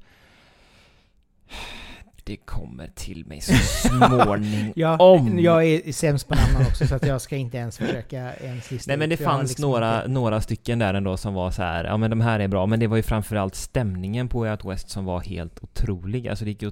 Det 2.30 2.36
kommer 2.36 2.86
till 2.94 3.26
mig 3.26 3.40
så 3.40 3.52
småningom. 3.54 4.72
Ja. 4.76 5.18
Jag 5.38 5.64
är 5.64 5.92
sämst 5.92 6.28
på 6.28 6.34
namn 6.34 6.66
också 6.66 6.86
så 6.86 6.94
att 6.94 7.06
jag 7.06 7.20
ska 7.20 7.36
inte 7.36 7.56
ens 7.56 7.78
försöka 7.78 8.34
ens 8.34 8.70
lista 8.70 8.90
Nej 8.90 8.98
men 8.98 9.10
det 9.10 9.16
fanns 9.16 9.48
liksom 9.50 9.70
några, 9.70 9.96
inte- 9.96 10.08
några 10.10 10.40
stycken 10.40 10.78
där 10.78 10.94
ändå 10.94 11.16
som 11.16 11.34
var 11.34 11.50
så 11.50 11.62
här, 11.62 11.84
ja 11.84 11.96
men 11.96 12.10
de 12.10 12.20
här 12.20 12.40
är 12.40 12.48
bra, 12.48 12.66
men 12.66 12.80
det 12.80 12.86
var 12.86 12.96
ju 12.96 13.02
framförallt 13.02 13.54
stämningen 13.54 14.28
på 14.28 14.40
Way 14.40 14.50
Out 14.50 14.64
West 14.64 14.90
som 14.90 15.04
var 15.04 15.20
helt 15.20 15.58
otrolig. 15.62 16.28
Alltså 16.28 16.44
det 16.44 16.50
gick 16.50 16.62
ju, 16.62 16.70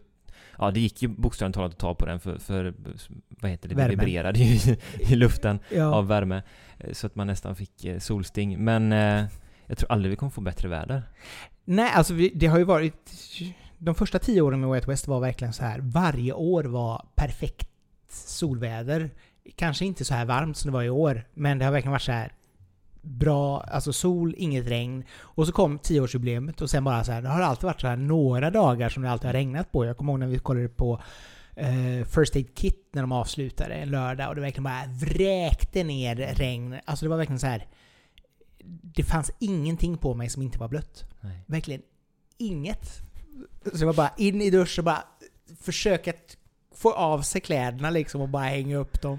ja 0.58 0.70
det 0.70 0.80
gick 0.80 1.02
ju 1.02 1.08
bokstavligt 1.08 1.54
talat 1.56 1.72
att 1.72 1.78
ta 1.78 1.94
på 1.94 2.06
den 2.06 2.20
för, 2.20 2.38
för 2.38 2.74
vad 3.28 3.50
heter 3.50 3.68
det, 3.68 3.74
det 3.74 3.80
Värmen. 3.80 3.98
vibrerade 3.98 4.38
ju 4.38 4.54
i, 4.72 4.78
i 4.98 5.16
luften 5.16 5.58
Ja. 5.74 5.94
av 5.94 6.06
värme. 6.06 6.42
Eh, 6.78 6.92
Så 6.92 7.06
att 7.06 7.14
man 7.14 7.26
nästan 7.26 7.56
fick 7.56 7.84
eh, 7.84 7.98
solsting. 7.98 8.64
Men 8.64 8.92
eh, 8.92 9.24
jag 9.66 9.78
tror 9.78 9.92
aldrig 9.92 10.10
vi 10.10 10.16
kommer 10.16 10.30
få 10.30 10.40
bättre 10.40 10.68
väder. 10.68 11.02
Nej, 11.64 11.90
alltså 11.94 12.14
vi, 12.14 12.32
det 12.34 12.46
har 12.46 12.58
ju 12.58 12.64
varit... 12.64 13.10
De 13.78 13.94
första 13.94 14.18
tio 14.18 14.40
åren 14.40 14.60
med 14.60 14.68
Way 14.68 14.78
Out 14.78 14.88
West 14.88 15.08
var 15.08 15.20
verkligen 15.20 15.52
så 15.52 15.64
här. 15.64 15.78
Varje 15.82 16.32
år 16.32 16.64
var 16.64 17.06
perfekt 17.14 17.68
solväder. 18.08 19.10
Kanske 19.56 19.84
inte 19.84 20.04
så 20.04 20.14
här 20.14 20.24
varmt 20.24 20.56
som 20.56 20.70
det 20.70 20.74
var 20.74 20.82
i 20.82 20.90
år, 20.90 21.24
men 21.34 21.58
det 21.58 21.64
har 21.64 21.72
verkligen 21.72 21.92
varit 21.92 22.02
så 22.02 22.12
här 22.12 22.32
bra, 23.02 23.60
alltså 23.60 23.92
sol, 23.92 24.34
inget 24.38 24.66
regn. 24.66 25.04
Och 25.20 25.46
så 25.46 25.52
kom 25.52 25.78
tioårsjubileet 25.78 26.60
och 26.60 26.70
sen 26.70 26.84
bara 26.84 27.04
så 27.04 27.12
här, 27.12 27.22
det 27.22 27.28
har 27.28 27.40
alltid 27.40 27.64
varit 27.64 27.80
så 27.80 27.86
här 27.86 27.96
några 27.96 28.50
dagar 28.50 28.88
som 28.88 29.02
det 29.02 29.10
alltid 29.10 29.26
har 29.26 29.32
regnat 29.32 29.72
på. 29.72 29.84
Jag 29.84 29.96
kommer 29.96 30.12
ihåg 30.12 30.20
när 30.20 30.26
vi 30.26 30.38
kollade 30.38 30.68
på 30.68 31.02
eh, 31.54 32.04
First 32.04 32.36
Aid 32.36 32.54
Kit 32.54 32.88
när 32.92 33.02
de 33.02 33.12
avslutade 33.12 33.74
en 33.74 33.90
lördag 33.90 34.28
och 34.28 34.34
det 34.34 34.40
verkligen 34.40 34.64
bara 34.64 34.86
vräkte 34.86 35.84
ner 35.84 36.16
regn. 36.16 36.78
Alltså 36.84 37.04
det 37.04 37.08
var 37.10 37.16
verkligen 37.16 37.40
så 37.40 37.46
här. 37.46 37.66
Det 38.82 39.02
fanns 39.02 39.30
ingenting 39.38 39.96
på 39.96 40.14
mig 40.14 40.28
som 40.28 40.42
inte 40.42 40.58
var 40.58 40.68
blött. 40.68 41.04
Nej. 41.20 41.44
Verkligen 41.46 41.82
inget. 42.38 43.07
Så 43.72 43.78
det 43.78 43.86
var 43.86 43.92
bara 43.94 44.10
in 44.16 44.42
i 44.42 44.50
duschen 44.50 44.80
och 44.82 44.84
bara 44.84 45.04
försöka 45.62 46.12
få 46.74 46.92
av 46.94 47.22
sig 47.22 47.40
kläderna 47.40 47.90
liksom 47.90 48.20
och 48.20 48.28
bara 48.28 48.42
hänga 48.44 48.76
upp 48.76 49.02
dem 49.02 49.18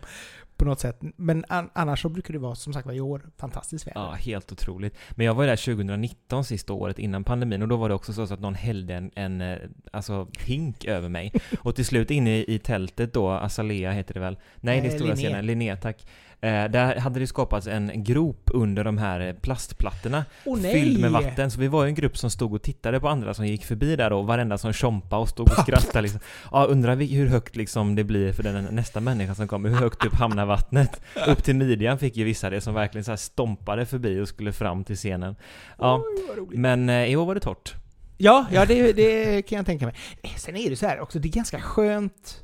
på 0.58 0.66
något 0.66 0.80
sätt. 0.80 0.98
Men 1.16 1.46
an- 1.50 1.70
annars 1.74 2.02
så 2.02 2.10
brukar 2.10 2.34
det 2.34 2.40
vara 2.40 2.56
som 2.56 2.74
sagt 2.74 2.86
var 2.86 2.94
i 2.94 3.02
år 3.02 3.22
fantastiskt 3.38 3.88
väder. 3.88 4.00
Ja, 4.02 4.12
helt 4.12 4.52
otroligt. 4.52 4.96
Men 5.12 5.26
jag 5.26 5.34
var 5.34 5.44
ju 5.44 5.50
där 5.50 5.56
2019, 5.56 6.46
sista 6.46 6.74
året 6.74 7.00
innan 7.00 7.24
pandemin, 7.24 7.62
och 7.62 7.68
då 7.68 7.78
var 7.78 7.90
det 7.90 7.96
också 7.96 8.14
så 8.14 8.34
att 8.34 8.40
någon 8.40 8.56
hällde 8.56 8.94
en, 8.94 9.12
en 9.16 9.42
eh, 9.42 9.58
alltså, 9.92 10.28
hink 10.46 10.86
över 10.86 11.10
mig. 11.10 11.34
Och 11.60 11.76
till 11.76 11.86
slut 11.86 12.12
inne 12.12 12.38
i, 12.38 12.54
i 12.54 12.60
tältet 12.60 13.14
då, 13.14 13.30
Azalea 13.30 13.92
heter 13.92 14.14
det 14.14 14.20
väl? 14.20 14.38
Nej, 14.56 14.82
det 14.82 14.88
är 14.88 14.92
Eh, 14.92 14.96
stora 14.96 15.14
Linné. 15.14 15.24
scenen, 15.28 15.46
Linné, 15.46 15.76
tack. 15.76 16.08
Eh, 16.42 16.66
där 16.72 16.96
hade 16.96 17.20
det 17.20 17.28
skapats 17.28 17.68
en 17.68 18.04
grop 18.04 18.50
under 18.54 18.84
de 18.84 18.98
här 18.98 19.20
eh, 19.20 19.34
plastplattorna 19.34 20.26
nej! 20.46 20.74
fylld 20.74 21.00
med 21.00 21.12
vatten. 21.12 21.52
Så 21.52 21.60
vi 21.60 21.68
var 21.68 21.84
ju 21.84 21.90
en 21.90 21.96
grupp 21.96 22.18
som 22.18 22.30
stod 22.32 22.54
och 22.54 22.62
tittade 22.62 23.00
på 23.00 23.10
andra 23.10 23.34
som 23.34 23.48
gick 23.48 23.66
förbi 23.66 23.96
där 23.96 24.14
och 24.14 24.28
varenda 24.28 24.58
som 24.58 24.74
tjompade 24.74 25.22
och 25.22 25.30
stod 25.30 25.48
och 25.50 25.58
skrattade 25.58 26.02
liksom. 26.02 26.20
Ja, 26.52 26.66
undrar 26.66 26.96
vi 26.96 27.06
hur 27.06 27.28
högt 27.28 27.56
liksom 27.56 27.96
det 27.96 28.04
blir 28.04 28.34
för 28.34 28.44
den 28.44 28.64
nästa 28.64 29.00
människa 29.00 29.36
som 29.36 29.48
kommer. 29.48 29.70
Hur 29.70 29.76
högt 29.76 30.06
upp 30.06 30.14
hamnar 30.14 30.46
vattnet? 30.46 31.02
Upp 31.28 31.44
till 31.44 31.56
midjan 31.56 32.00
fick 32.00 32.18
ju 32.18 32.24
vissa 32.24 32.50
det 32.50 32.62
som 32.62 32.74
verkligen 32.74 33.06
så 33.06 33.12
här 33.12 33.18
stompade 33.18 33.86
förbi 33.86 34.20
och 34.20 34.28
skulle 34.28 34.54
fram 34.54 34.84
till 34.84 34.96
scenen. 34.96 35.36
Ja, 35.78 36.04
Oj, 36.38 36.58
men 36.58 36.90
eh, 36.90 37.06
i 37.06 37.16
år 37.16 37.26
var 37.26 37.36
det 37.36 37.42
torrt. 37.42 37.74
Ja, 38.18 38.46
ja 38.52 38.66
det, 38.66 38.94
det 38.94 39.42
kan 39.42 39.56
jag 39.56 39.66
tänka 39.66 39.86
mig. 39.86 39.96
Eh, 40.22 40.30
Sen 40.38 40.56
är 40.56 40.70
det 40.70 40.76
så 40.76 40.86
här 40.86 41.00
också, 41.00 41.20
det 41.20 41.28
är 41.28 41.32
ganska 41.34 41.62
skönt 41.62 42.44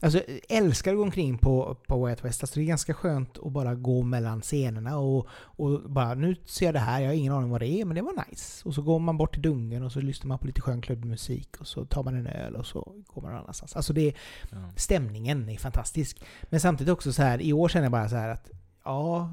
Alltså, 0.00 0.18
jag 0.28 0.40
älskar 0.48 0.90
att 0.90 0.96
gå 0.96 1.02
omkring 1.02 1.38
på, 1.38 1.76
på 1.86 1.98
Way 1.98 2.10
Out 2.10 2.24
West. 2.24 2.42
Alltså, 2.42 2.60
det 2.60 2.64
är 2.64 2.66
ganska 2.66 2.94
skönt 2.94 3.38
att 3.38 3.52
bara 3.52 3.74
gå 3.74 4.02
mellan 4.02 4.40
scenerna 4.40 4.98
och, 4.98 5.26
och 5.30 5.90
bara 5.90 6.14
nu 6.14 6.36
ser 6.44 6.66
jag 6.66 6.74
det 6.74 6.78
här, 6.78 7.00
jag 7.00 7.08
har 7.08 7.14
ingen 7.14 7.32
aning 7.32 7.50
vad 7.50 7.60
det 7.60 7.66
är, 7.68 7.84
men 7.84 7.94
det 7.94 8.02
var 8.02 8.24
nice. 8.30 8.68
Och 8.68 8.74
så 8.74 8.82
går 8.82 8.98
man 8.98 9.16
bort 9.16 9.32
till 9.32 9.42
Dungen 9.42 9.82
och 9.82 9.92
så 9.92 10.00
lyssnar 10.00 10.28
man 10.28 10.38
på 10.38 10.46
lite 10.46 10.60
skön 10.60 10.80
klubbmusik 10.82 11.56
och 11.60 11.66
så 11.66 11.84
tar 11.84 12.02
man 12.02 12.14
en 12.16 12.26
öl 12.26 12.56
och 12.56 12.66
så 12.66 12.92
går 13.06 13.22
man 13.22 13.30
någon 13.32 13.40
annanstans. 13.40 13.76
Alltså 13.76 13.92
det, 13.92 14.14
Ja. 14.50 14.56
stämningen 14.76 15.48
är 15.48 15.56
fantastisk. 15.56 16.22
Men 16.42 16.60
samtidigt 16.60 16.92
också 16.92 17.12
så 17.12 17.22
här, 17.22 17.40
i 17.42 17.52
år 17.52 17.68
känner 17.68 17.84
jag 17.84 17.92
bara 17.92 18.08
så 18.08 18.16
här 18.16 18.28
att 18.28 18.50
ja, 18.84 19.32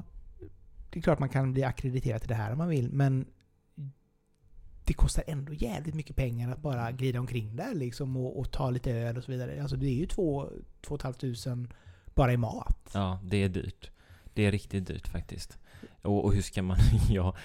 det 0.90 0.98
är 0.98 1.02
klart 1.02 1.18
man 1.18 1.28
kan 1.28 1.52
bli 1.52 1.64
akkrediterad 1.64 2.20
till 2.20 2.28
det 2.28 2.34
här 2.34 2.52
om 2.52 2.58
man 2.58 2.68
vill, 2.68 2.92
men 2.92 3.26
det 4.86 4.94
kostar 4.94 5.24
ändå 5.26 5.52
jävligt 5.52 5.94
mycket 5.94 6.16
pengar 6.16 6.52
att 6.52 6.62
bara 6.62 6.92
glida 6.92 7.20
omkring 7.20 7.56
där 7.56 7.74
liksom 7.74 8.16
och, 8.16 8.38
och 8.38 8.50
ta 8.50 8.70
lite 8.70 8.92
öl 8.92 9.16
och 9.16 9.24
så 9.24 9.32
vidare. 9.32 9.62
Alltså 9.62 9.76
det 9.76 9.86
är 9.86 9.94
ju 9.94 10.06
två, 10.06 10.50
två 10.80 10.94
och 10.94 11.00
ett 11.00 11.02
halvt 11.02 11.20
tusen 11.20 11.72
bara 12.14 12.32
i 12.32 12.36
mat. 12.36 12.90
Ja, 12.94 13.20
det 13.24 13.36
är 13.36 13.48
dyrt. 13.48 13.90
Det 14.34 14.46
är 14.46 14.52
riktigt 14.52 14.86
dyrt 14.86 15.08
faktiskt. 15.08 15.58
Och, 16.02 16.24
och 16.24 16.34
hur 16.34 16.42
ska 16.42 16.62
man... 16.62 16.76
ja, 17.08 17.36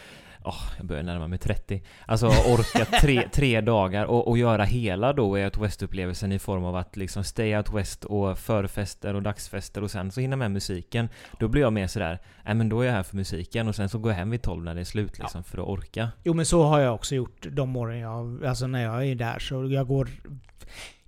åh, 0.44 0.64
jag 0.78 0.86
börjar 0.86 1.04
närma 1.04 1.28
mig 1.28 1.40
30. 1.40 1.84
Alltså 2.06 2.28
orka 2.28 2.86
tre, 3.02 3.30
tre 3.34 3.62
dagar 3.62 4.06
och, 4.06 4.28
och 4.28 4.38
göra 4.38 4.64
hela 4.64 5.14
då 5.14 5.30
Way 5.30 5.44
Out 5.44 5.58
West-upplevelsen 5.58 6.32
i 6.32 6.40
form 6.40 6.64
av 6.64 6.76
att 6.76 6.98
liksom 6.98 7.24
stay 7.24 7.58
out 7.58 7.74
west 7.74 8.06
och 8.06 8.38
förfester 8.38 9.14
och 9.14 9.22
dagsfester 9.22 9.84
och 9.84 9.92
sen 9.92 10.12
så 10.12 10.22
hinna 10.22 10.36
med 10.36 10.52
musiken. 10.52 11.10
Då 11.40 11.48
blir 11.48 11.62
jag 11.62 11.74
mer 11.74 11.88
sådär, 11.88 12.20
nej 12.46 12.56
men 12.56 12.70
då 12.70 12.82
är 12.82 12.86
jag 12.86 12.94
här 12.94 13.04
för 13.04 13.16
musiken 13.16 13.68
och 13.68 13.76
sen 13.76 13.90
så 13.90 14.00
går 14.00 14.12
jag 14.12 14.18
hem 14.18 14.30
vid 14.30 14.42
12 14.42 14.64
när 14.64 14.76
det 14.76 14.82
är 14.82 14.86
slut 14.86 15.20
liksom 15.20 15.44
för 15.44 15.58
att 15.58 15.68
orka. 15.68 16.12
Jo 16.24 16.34
men 16.34 16.46
så 16.46 16.64
har 16.64 16.80
jag 16.80 16.96
också 16.96 17.16
gjort 17.16 17.48
de 17.52 17.76
åren 17.76 18.00
jag, 18.00 18.46
alltså 18.46 18.68
när 18.68 18.84
jag 18.84 19.06
är 19.06 19.16
där 19.16 19.40
så 19.40 19.72
jag 19.72 19.88
går... 19.88 20.10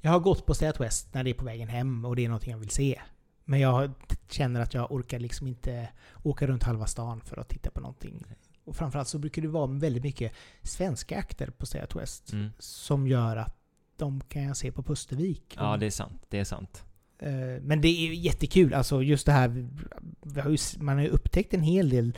Jag 0.01 0.11
har 0.11 0.19
gått 0.19 0.45
på 0.45 0.53
Stay 0.53 0.67
Out 0.67 0.79
West 0.79 1.13
när 1.13 1.23
det 1.23 1.29
är 1.29 1.33
på 1.33 1.45
vägen 1.45 1.67
hem 1.67 2.05
och 2.05 2.15
det 2.15 2.23
är 2.23 2.27
någonting 2.27 2.51
jag 2.51 2.59
vill 2.59 2.69
se. 2.69 2.99
Men 3.45 3.59
jag 3.59 3.91
känner 4.29 4.61
att 4.61 4.73
jag 4.73 4.91
orkar 4.91 5.19
liksom 5.19 5.47
inte 5.47 5.89
åka 6.23 6.47
runt 6.47 6.63
halva 6.63 6.85
stan 6.85 7.21
för 7.21 7.39
att 7.39 7.49
titta 7.49 7.71
på 7.71 7.81
någonting. 7.81 8.25
Och 8.63 8.75
framförallt 8.75 9.08
så 9.08 9.20
brukar 9.20 9.41
det 9.41 9.48
vara 9.48 9.67
väldigt 9.67 10.03
mycket 10.03 10.32
svenska 10.62 11.17
akter 11.17 11.48
på 11.48 11.65
Stay 11.65 11.82
Out 11.82 11.96
West. 11.96 12.34
Mm. 12.34 12.50
Som 12.60 13.08
gör 13.08 13.38
att 13.38 13.55
de 13.98 14.22
kan 14.22 14.43
jag 14.43 14.58
se 14.58 14.72
på 14.72 14.84
Pustervik. 14.84 15.55
Ja, 15.58 15.77
det 15.77 15.86
är 15.86 15.91
sant. 15.91 16.25
Det 16.29 16.39
är 16.39 16.43
sant. 16.43 16.84
Eh, 17.20 17.62
Men 17.62 17.82
det 17.82 17.88
är 17.88 18.13
jättekul. 18.13 18.74
Alltså 18.74 19.03
just 19.03 19.25
det 19.25 19.32
här... 19.32 19.70
har 20.41 20.50
ju, 20.50 20.58
man 20.79 20.96
har 20.96 21.03
ju 21.03 21.10
upptäckt 21.10 21.53
en 21.53 21.63
hel 21.63 21.89
del 21.89 22.17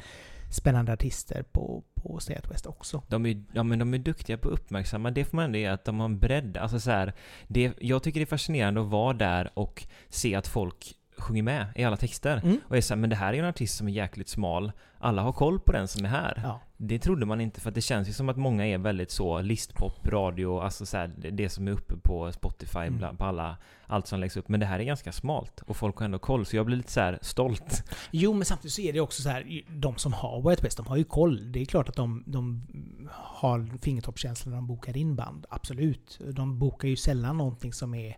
spännande 0.51 0.93
artister 0.93 1.43
på, 1.43 1.83
på 1.93 2.19
Stay 2.19 2.35
Out 2.35 2.51
West 2.51 2.65
också. 2.65 3.03
De 3.07 3.25
är, 3.25 3.43
ja, 3.53 3.63
men 3.63 3.79
de 3.79 3.93
är 3.93 3.97
duktiga 3.97 4.37
på 4.37 4.47
att 4.47 4.53
uppmärksamma. 4.53 5.11
Det 5.11 5.25
får 5.25 5.35
man 5.35 5.45
ändå 5.45 5.57
ge 5.57 5.65
att 5.65 5.85
de 5.85 5.99
har 5.99 6.05
en 6.05 6.19
bredd. 6.19 6.57
Alltså 6.57 6.79
så 6.79 6.91
här, 6.91 7.13
det, 7.47 7.73
jag 7.81 8.03
tycker 8.03 8.19
det 8.19 8.23
är 8.23 8.25
fascinerande 8.25 8.81
att 8.81 8.87
vara 8.87 9.13
där 9.13 9.51
och 9.53 9.87
se 10.09 10.35
att 10.35 10.47
folk 10.47 10.95
sjunger 11.17 11.43
med 11.43 11.67
i 11.75 11.83
alla 11.83 11.97
texter. 11.97 12.37
Mm. 12.43 12.57
Och 12.67 12.77
är 12.77 12.81
så 12.81 12.93
här, 12.93 13.01
men 13.01 13.09
det 13.09 13.15
här 13.15 13.29
är 13.29 13.33
ju 13.33 13.39
en 13.39 13.45
artist 13.45 13.77
som 13.77 13.87
är 13.87 13.91
jäkligt 13.91 14.29
smal. 14.29 14.71
Alla 14.99 15.21
har 15.21 15.31
koll 15.33 15.59
på 15.59 15.71
den 15.71 15.87
som 15.87 16.05
är 16.05 16.09
här. 16.09 16.41
Ja. 16.43 16.61
Det 16.77 16.99
trodde 16.99 17.25
man 17.25 17.41
inte 17.41 17.61
för 17.61 17.69
att 17.69 17.75
det 17.75 17.81
känns 17.81 18.09
ju 18.09 18.13
som 18.13 18.29
att 18.29 18.37
många 18.37 18.67
är 18.67 18.77
väldigt 18.77 19.11
så 19.11 19.41
listpop, 19.41 20.07
radio, 20.07 20.59
alltså 20.59 20.85
så 20.85 20.97
här, 20.97 21.07
det- 21.31 21.49
som 21.49 21.67
är 21.67 21.71
uppe 21.71 21.93
på 22.03 22.31
Spotify, 22.31 22.79
Mm. 22.79 22.97
bland, 22.97 23.17
på 23.17 23.25
alla, 23.25 23.57
allt 23.87 24.07
som 24.07 24.19
läggs 24.19 24.37
upp. 24.37 24.49
Men 24.49 24.59
det 24.59 24.65
här 24.65 24.79
är 24.79 24.83
ganska 24.83 25.11
smalt 25.11 25.61
och 25.61 25.77
folk 25.77 25.97
har 25.97 26.05
ändå 26.05 26.19
koll. 26.19 26.45
Så 26.45 26.55
jag 26.55 26.65
blir 26.65 26.77
lite 26.77 26.91
så 26.91 26.99
här 26.99 27.19
stolt. 27.21 27.83
Jo, 28.11 28.33
men 28.33 28.45
samtidigt 28.45 28.73
så 28.73 28.81
är 28.81 28.93
det 28.93 28.99
också 28.99 29.21
så 29.21 29.29
här, 29.29 29.61
de 29.69 29.97
som 29.97 30.13
har 30.13 30.41
Way 30.41 30.51
Out 30.55 30.63
West, 30.63 30.77
de 30.77 30.87
har 30.87 30.97
ju 30.97 31.03
koll. 31.03 31.51
Det 31.51 31.61
är 31.61 31.65
klart 31.65 31.89
att 31.89 31.95
de, 31.95 32.23
de 32.27 32.67
har 33.11 33.77
fingertoppskänsla 33.81 34.49
när 34.49 34.55
de 34.57 34.67
bokar 34.67 34.97
in 34.97 35.15
band. 35.15 35.45
Absolut. 35.49 36.19
De 36.33 36.59
bokar 36.59 36.87
ju 36.87 36.95
sällan 36.95 37.37
någonting 37.37 37.73
som 37.73 37.93
är 37.93 38.17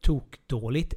tokdåligt. 0.00 0.94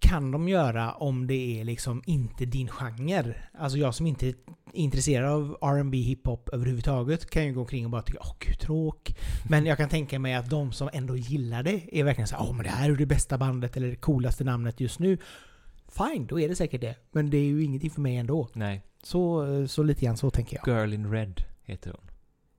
Kan 0.00 0.30
de 0.30 0.48
göra 0.48 0.92
om 0.92 1.26
det 1.26 1.60
är 1.60 1.64
liksom 1.64 2.02
inte 2.06 2.44
din 2.44 2.68
genre. 2.68 3.34
Alltså 3.58 3.78
jag 3.78 3.94
som 3.94 4.06
inte 4.06 4.28
är 4.28 4.34
intresserad 4.72 5.32
av 5.32 5.58
R&B 5.60 5.98
hiphop 5.98 6.48
överhuvudtaget 6.52 7.30
kan 7.30 7.46
ju 7.46 7.52
gå 7.54 7.60
omkring 7.60 7.84
och 7.84 7.90
bara 7.90 8.02
tycka 8.02 8.18
åh 8.22 8.34
gud 8.38 8.58
tråk. 8.58 9.14
Men 9.48 9.66
jag 9.66 9.78
kan 9.78 9.88
tänka 9.88 10.18
mig 10.18 10.34
att 10.34 10.50
de 10.50 10.72
som 10.72 10.90
ändå 10.92 11.16
gillar 11.16 11.62
det 11.62 11.98
är 11.98 12.04
verkligen 12.04 12.28
så 12.28 12.36
åh 12.36 12.52
men 12.52 12.64
det 12.64 12.70
här 12.70 12.90
är 12.90 12.96
det 12.96 13.06
bästa 13.06 13.38
bandet 13.38 13.76
eller 13.76 13.88
det 13.88 13.96
coolaste 13.96 14.44
namnet 14.44 14.80
just 14.80 14.98
nu. 14.98 15.18
Fine, 15.88 16.26
då 16.26 16.40
är 16.40 16.48
det 16.48 16.56
säkert 16.56 16.80
det. 16.80 16.96
Men 17.12 17.30
det 17.30 17.36
är 17.36 17.44
ju 17.44 17.64
ingenting 17.64 17.90
för 17.90 18.00
mig 18.00 18.16
ändå. 18.16 18.48
Nej, 18.52 18.82
Så, 19.02 19.46
så 19.68 19.82
lite 19.82 20.04
grann 20.04 20.16
så 20.16 20.30
tänker 20.30 20.60
jag. 20.64 20.80
Girl 20.80 20.92
in 20.92 21.10
Red 21.10 21.40
heter 21.62 21.90
hon. 21.90 22.09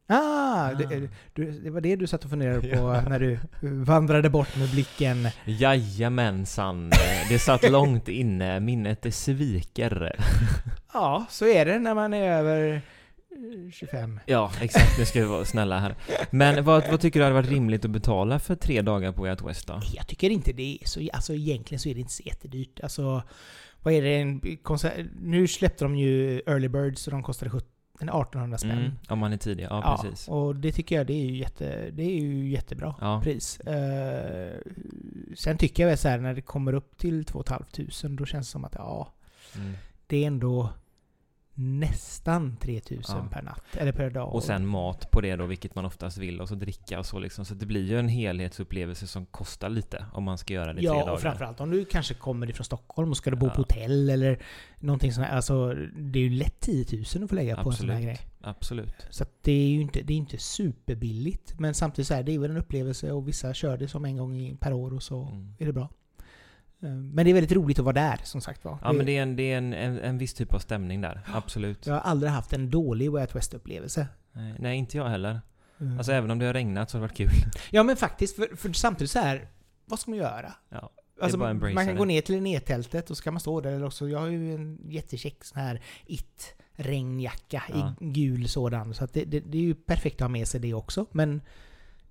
Ah! 0.08 0.74
Det, 0.74 0.86
Ah. 0.86 1.08
du, 1.34 1.52
det 1.52 1.70
var 1.70 1.82
det 1.82 1.96
du 1.96 2.08
satt 2.08 2.24
och 2.24 2.30
funderade 2.30 2.78
på 2.78 2.92
när 3.10 3.20
du 3.20 3.40
vandrade 3.62 4.30
bort 4.30 4.58
med 4.58 4.70
blicken. 4.70 5.28
Jajamensan, 5.46 6.92
det 7.30 7.40
satt 7.40 7.72
långt 7.72 8.08
inne, 8.08 8.60
minnet 8.60 9.02
det 9.02 9.12
sviker. 9.12 10.16
Ja, 10.94 11.26
så 11.30 11.48
är 11.48 11.66
det 11.66 11.80
när 11.80 11.96
man 11.96 12.14
är 12.14 12.32
över 12.32 12.74
eh, 12.74 13.72
25. 13.72 14.20
Ja, 14.26 14.52
exakt, 14.62 15.00
nu 15.00 15.06
ska 15.06 15.20
vi 15.20 15.26
vara 15.26 15.46
snälla 15.46 15.80
här. 15.80 15.96
Men 16.32 16.64
vad, 16.64 16.90
vad 16.92 17.00
tycker 17.02 17.20
du 17.20 17.24
hade 17.24 17.36
varit 17.36 17.50
rimligt 17.50 17.86
att 17.86 17.92
betala 17.92 18.40
för 18.40 18.56
tre 18.56 18.82
dagar 18.82 19.12
på 19.12 19.22
Way 19.22 19.32
Out 19.32 19.42
West 19.42 19.68
då? 19.68 19.82
Jag 19.94 20.08
tycker 20.08 20.30
inte 20.30 20.52
det 20.54 20.78
är 20.82 20.88
så... 20.88 21.10
Alltså 21.14 21.34
egentligen 21.34 21.80
så 21.80 21.90
är 21.90 21.94
det 21.94 22.00
inte 22.00 22.14
så 22.14 22.24
jättedyrt. 22.24 22.80
Alltså, 22.84 23.24
vad 23.82 23.94
är 23.94 24.02
det 24.02 24.16
en 24.16 24.58
konsert... 24.58 25.06
Nu 25.22 25.48
släppte 25.48 25.86
de 25.86 25.96
ju 25.96 26.40
Early 26.48 26.68
Birds 26.68 27.08
och 27.08 27.12
de 27.12 27.24
kostade 27.24 27.52
70... 27.52 27.68
Den 28.02 28.10
är 28.10 28.22
1800 28.22 28.58
spänn. 28.58 28.72
Mm, 28.72 28.92
om 29.10 29.20
man 29.20 29.34
är 29.34 29.38
tidig, 29.38 29.68
ja, 29.70 30.00
precis. 30.04 30.28
och 30.28 30.56
det 30.56 30.72
tycker 30.72 30.96
jag 30.96 31.08
det 31.08 31.14
är 31.14 31.26
ju, 31.26 31.38
jätte, 31.38 31.90
det 31.92 32.04
är 32.04 32.22
ju 32.22 32.50
jättebra 32.50 32.96
Ja. 33.02 33.22
pris. 33.24 33.60
Eh, 33.60 34.58
sen 35.36 35.58
tycker 35.58 35.84
jag 35.84 35.90
väl 35.90 35.98
så 35.98 36.08
här 36.08 36.18
när 36.20 36.34
det 36.34 36.42
kommer 36.42 36.74
upp 36.74 36.98
till 36.98 37.26
2 37.26 37.44
500 37.48 37.66
då 38.10 38.26
känns 38.26 38.48
det 38.48 38.52
som 38.52 38.66
att 38.66 38.76
ja, 38.76 39.14
Mm. 39.56 39.74
det 40.08 40.24
är 40.24 40.28
ändå 40.28 40.70
nästan 41.54 42.58
3000 42.58 43.16
Ja. 43.18 43.28
per 43.32 43.42
natt, 43.42 43.64
eller 43.78 43.92
per 43.92 44.10
dag. 44.10 44.34
Och 44.36 44.44
sen 44.44 44.68
mat 44.68 45.12
på 45.12 45.22
det 45.22 45.36
då, 45.36 45.46
vilket 45.46 45.76
man 45.76 45.86
oftast 45.86 46.18
vill, 46.18 46.42
och 46.42 46.50
så 46.50 46.56
dricka 46.56 47.00
och 47.00 47.06
så 47.06 47.20
liksom. 47.20 47.46
Så 47.46 47.54
det 47.54 47.66
blir 47.66 47.84
ju 47.86 48.00
en 48.00 48.08
helhetsupplevelse 48.08 49.08
som 49.08 49.26
kostar 49.26 49.70
lite 49.70 50.06
om 50.14 50.24
man 50.24 50.38
ska 50.38 50.54
göra 50.54 50.74
det 50.74 50.80
i 50.82 50.86
tre 50.86 50.86
Ja, 50.86 51.00
dagar. 51.00 51.14
och 51.14 51.20
framförallt 51.22 51.60
om 51.60 51.70
du 51.72 51.86
kanske 51.86 52.14
kommer 52.14 52.50
ifrån 52.50 52.66
Stockholm 52.66 53.10
och 53.12 53.18
ska 53.18 53.30
du 53.32 53.38
bo 53.38 53.46
Ja. 53.46 53.52
på 53.52 53.62
hotell 53.62 54.10
eller 54.10 54.40
någonting 54.80 55.14
sånt 55.14 55.28
här. 55.28 55.36
Alltså, 55.36 55.74
det 55.98 56.20
är 56.20 56.24
ju 56.24 56.30
lätt 56.30 56.60
10 56.60 56.86
000 57.16 57.24
att 57.24 57.30
få 57.30 57.36
lägga 57.36 57.64
på 57.64 57.70
en 57.70 57.76
sån 57.76 57.90
här 57.90 57.96
Absolut. 57.98 58.18
grej. 58.20 58.28
Absolut. 58.44 59.08
Så 59.10 59.26
det 59.42 59.52
är 59.52 59.68
ju 59.68 59.82
inte, 59.82 60.02
det 60.02 60.14
är 60.14 60.18
inte 60.18 60.38
superbilligt. 60.38 61.60
Men 61.60 61.74
samtidigt 61.74 62.08
så 62.08 62.14
här, 62.14 62.24
det 62.24 62.32
är 62.36 62.40
väl 62.40 62.52
en 62.52 62.58
upplevelse 62.58 63.12
och 63.12 63.28
vissa 63.28 63.54
kör 63.54 63.78
det 63.78 63.88
som 63.88 64.06
en 64.06 64.18
gång 64.18 64.58
per 64.58 64.74
år 64.74 64.94
och 64.94 65.04
så 65.04 65.22
Mm. 65.22 65.56
är 65.60 65.66
det 65.66 65.74
bra. 65.74 65.90
Eh, 66.84 66.90
Men 66.90 67.26
det 67.26 67.32
är 67.32 67.34
väldigt 67.34 67.52
roligt 67.52 67.80
att 67.80 67.86
vara 67.86 67.94
där, 67.94 68.20
som 68.24 68.42
sagt 68.42 68.66
var. 68.66 68.78
Ja 68.82 68.92
men 68.94 69.06
det 69.06 69.18
är, 69.18 69.22
en, 69.24 69.36
det 69.36 69.44
är 69.52 69.58
en, 69.58 69.74
en, 69.74 70.00
en 70.00 70.18
viss 70.18 70.34
typ 70.34 70.54
av 70.54 70.60
stämning 70.60 71.02
där, 71.02 71.22
absolut. 71.34 71.86
Jag 71.86 71.94
har 71.94 72.02
aldrig 72.02 72.32
haft 72.32 72.54
en 72.54 72.70
dålig 72.70 73.12
Way 73.12 73.22
Out 73.22 73.36
West-upplevelse. 73.36 74.08
Nej, 74.32 74.56
nej, 74.60 74.78
inte 74.78 74.98
jag 74.98 75.10
heller. 75.10 75.42
Mm. 75.80 75.98
Alltså 75.98 76.12
även 76.12 76.32
om 76.32 76.40
det 76.40 76.46
har 76.46 76.54
regnat 76.54 76.90
så 76.90 76.98
har 76.98 77.02
det 77.02 77.08
varit 77.08 77.18
kul. 77.18 77.30
Ja 77.72 77.84
men 77.84 77.96
faktiskt, 77.96 78.36
för, 78.36 78.56
för 78.56 78.74
samtidigt 78.74 79.12
så 79.12 79.20
här, 79.20 79.48
vad 79.86 80.00
ska 80.00 80.12
man 80.12 80.18
göra? 80.18 80.54
Ja, 80.70 80.90
Alltså, 81.22 81.38
man 81.38 81.60
kan 81.60 81.86
det. 81.86 81.94
gå 81.94 82.06
ner 82.06 82.22
till 82.22 82.42
nedtältet 82.42 83.10
och 83.10 83.18
så 83.18 83.24
kan 83.24 83.34
man 83.34 83.40
stå 83.40 83.62
där 83.62 83.72
eller 83.72 83.86
också. 83.86 84.10
Jag 84.10 84.20
har 84.20 84.28
ju 84.28 84.56
en 84.56 84.80
jättecheck 84.90 85.44
sån 85.44 85.62
här 85.62 85.82
it 86.06 86.56
regnjacka 86.74 87.64
Ja. 87.74 87.94
i 88.02 88.06
gul 88.12 88.48
sådan. 88.50 88.94
Så 88.94 89.08
det, 89.14 89.26
det, 89.26 89.40
det 89.40 89.58
är 89.58 89.62
ju 89.62 89.76
perfekt 89.76 90.16
att 90.16 90.22
ha 90.22 90.28
med 90.30 90.48
sig 90.48 90.60
det 90.60 90.74
också. 90.74 91.06
Men 91.12 91.42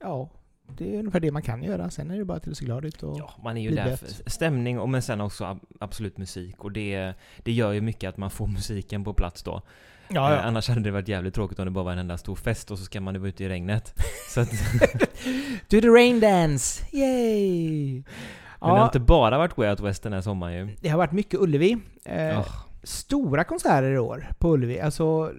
ja, 0.01 0.31
det 0.79 0.95
är 0.95 0.99
ungefär 0.99 1.21
det 1.21 1.31
man 1.33 1.43
kan 1.43 1.63
göra. 1.63 1.91
Sen 1.91 2.11
är 2.11 2.19
det 2.19 2.25
bara 2.25 2.41
till 2.41 2.51
att 2.51 2.57
se 2.59 2.65
glad 2.65 2.85
ut 2.85 3.03
och... 3.03 3.19
ja, 3.19 3.31
man 3.45 3.57
är 3.57 3.63
ju 3.63 3.75
där 3.75 3.97
för 3.97 4.31
stämning 4.31 4.79
och 4.81 4.89
men 4.89 5.03
sen 5.03 5.21
också 5.21 5.45
ab- 5.45 5.67
absolut 5.81 6.19
musik. 6.19 6.65
Och 6.65 6.73
det, 6.73 7.13
det 7.39 7.53
gör 7.53 7.73
ju 7.73 7.81
mycket 7.81 8.09
att 8.09 8.17
man 8.17 8.31
får 8.31 8.47
musiken 8.57 9.05
på 9.05 9.15
plats 9.15 9.43
då. 9.43 9.63
ja, 10.09 10.35
Eh, 10.35 10.47
annars 10.47 10.69
hade 10.69 10.81
det 10.81 10.91
varit 10.91 11.09
jävligt 11.09 11.35
tråkigt 11.35 11.59
om 11.59 11.65
det 11.65 11.71
bara 11.71 11.85
var 11.85 11.93
en 11.93 11.99
enda 11.99 12.19
stor 12.19 12.37
fest 12.37 12.71
och 12.71 12.79
så 12.79 12.85
ska 12.85 13.01
man 13.01 13.19
vara 13.21 13.29
ute 13.29 13.45
i 13.45 13.49
regnet. 13.49 13.95
Så 14.35 14.41
att, 14.41 14.51
Do 15.69 15.81
the 15.81 15.89
rain 15.89 16.21
dance! 16.21 16.85
Yay! 16.97 17.93
Men 17.95 18.69
det 18.69 18.75
har 18.75 18.79
Ja, 18.79 18.85
inte 18.85 19.01
bara 19.01 19.39
varit 19.39 19.57
Way 19.59 19.71
Out 19.71 19.81
West 19.81 20.03
den 20.03 20.13
här 20.13 20.21
sommaren 20.21 20.55
ju. 20.69 20.77
det 20.81 20.89
har 20.89 20.99
varit 20.99 21.13
mycket 21.13 21.41
Ullevi. 21.41 21.77
Eh, 22.05 22.23
Ja. 22.25 22.45
Stora 22.83 23.45
konserter 23.45 23.91
i 23.93 23.99
år 23.99 24.27
på 24.39 24.49
Ullevi. 24.55 24.81
Alltså, 24.81 25.33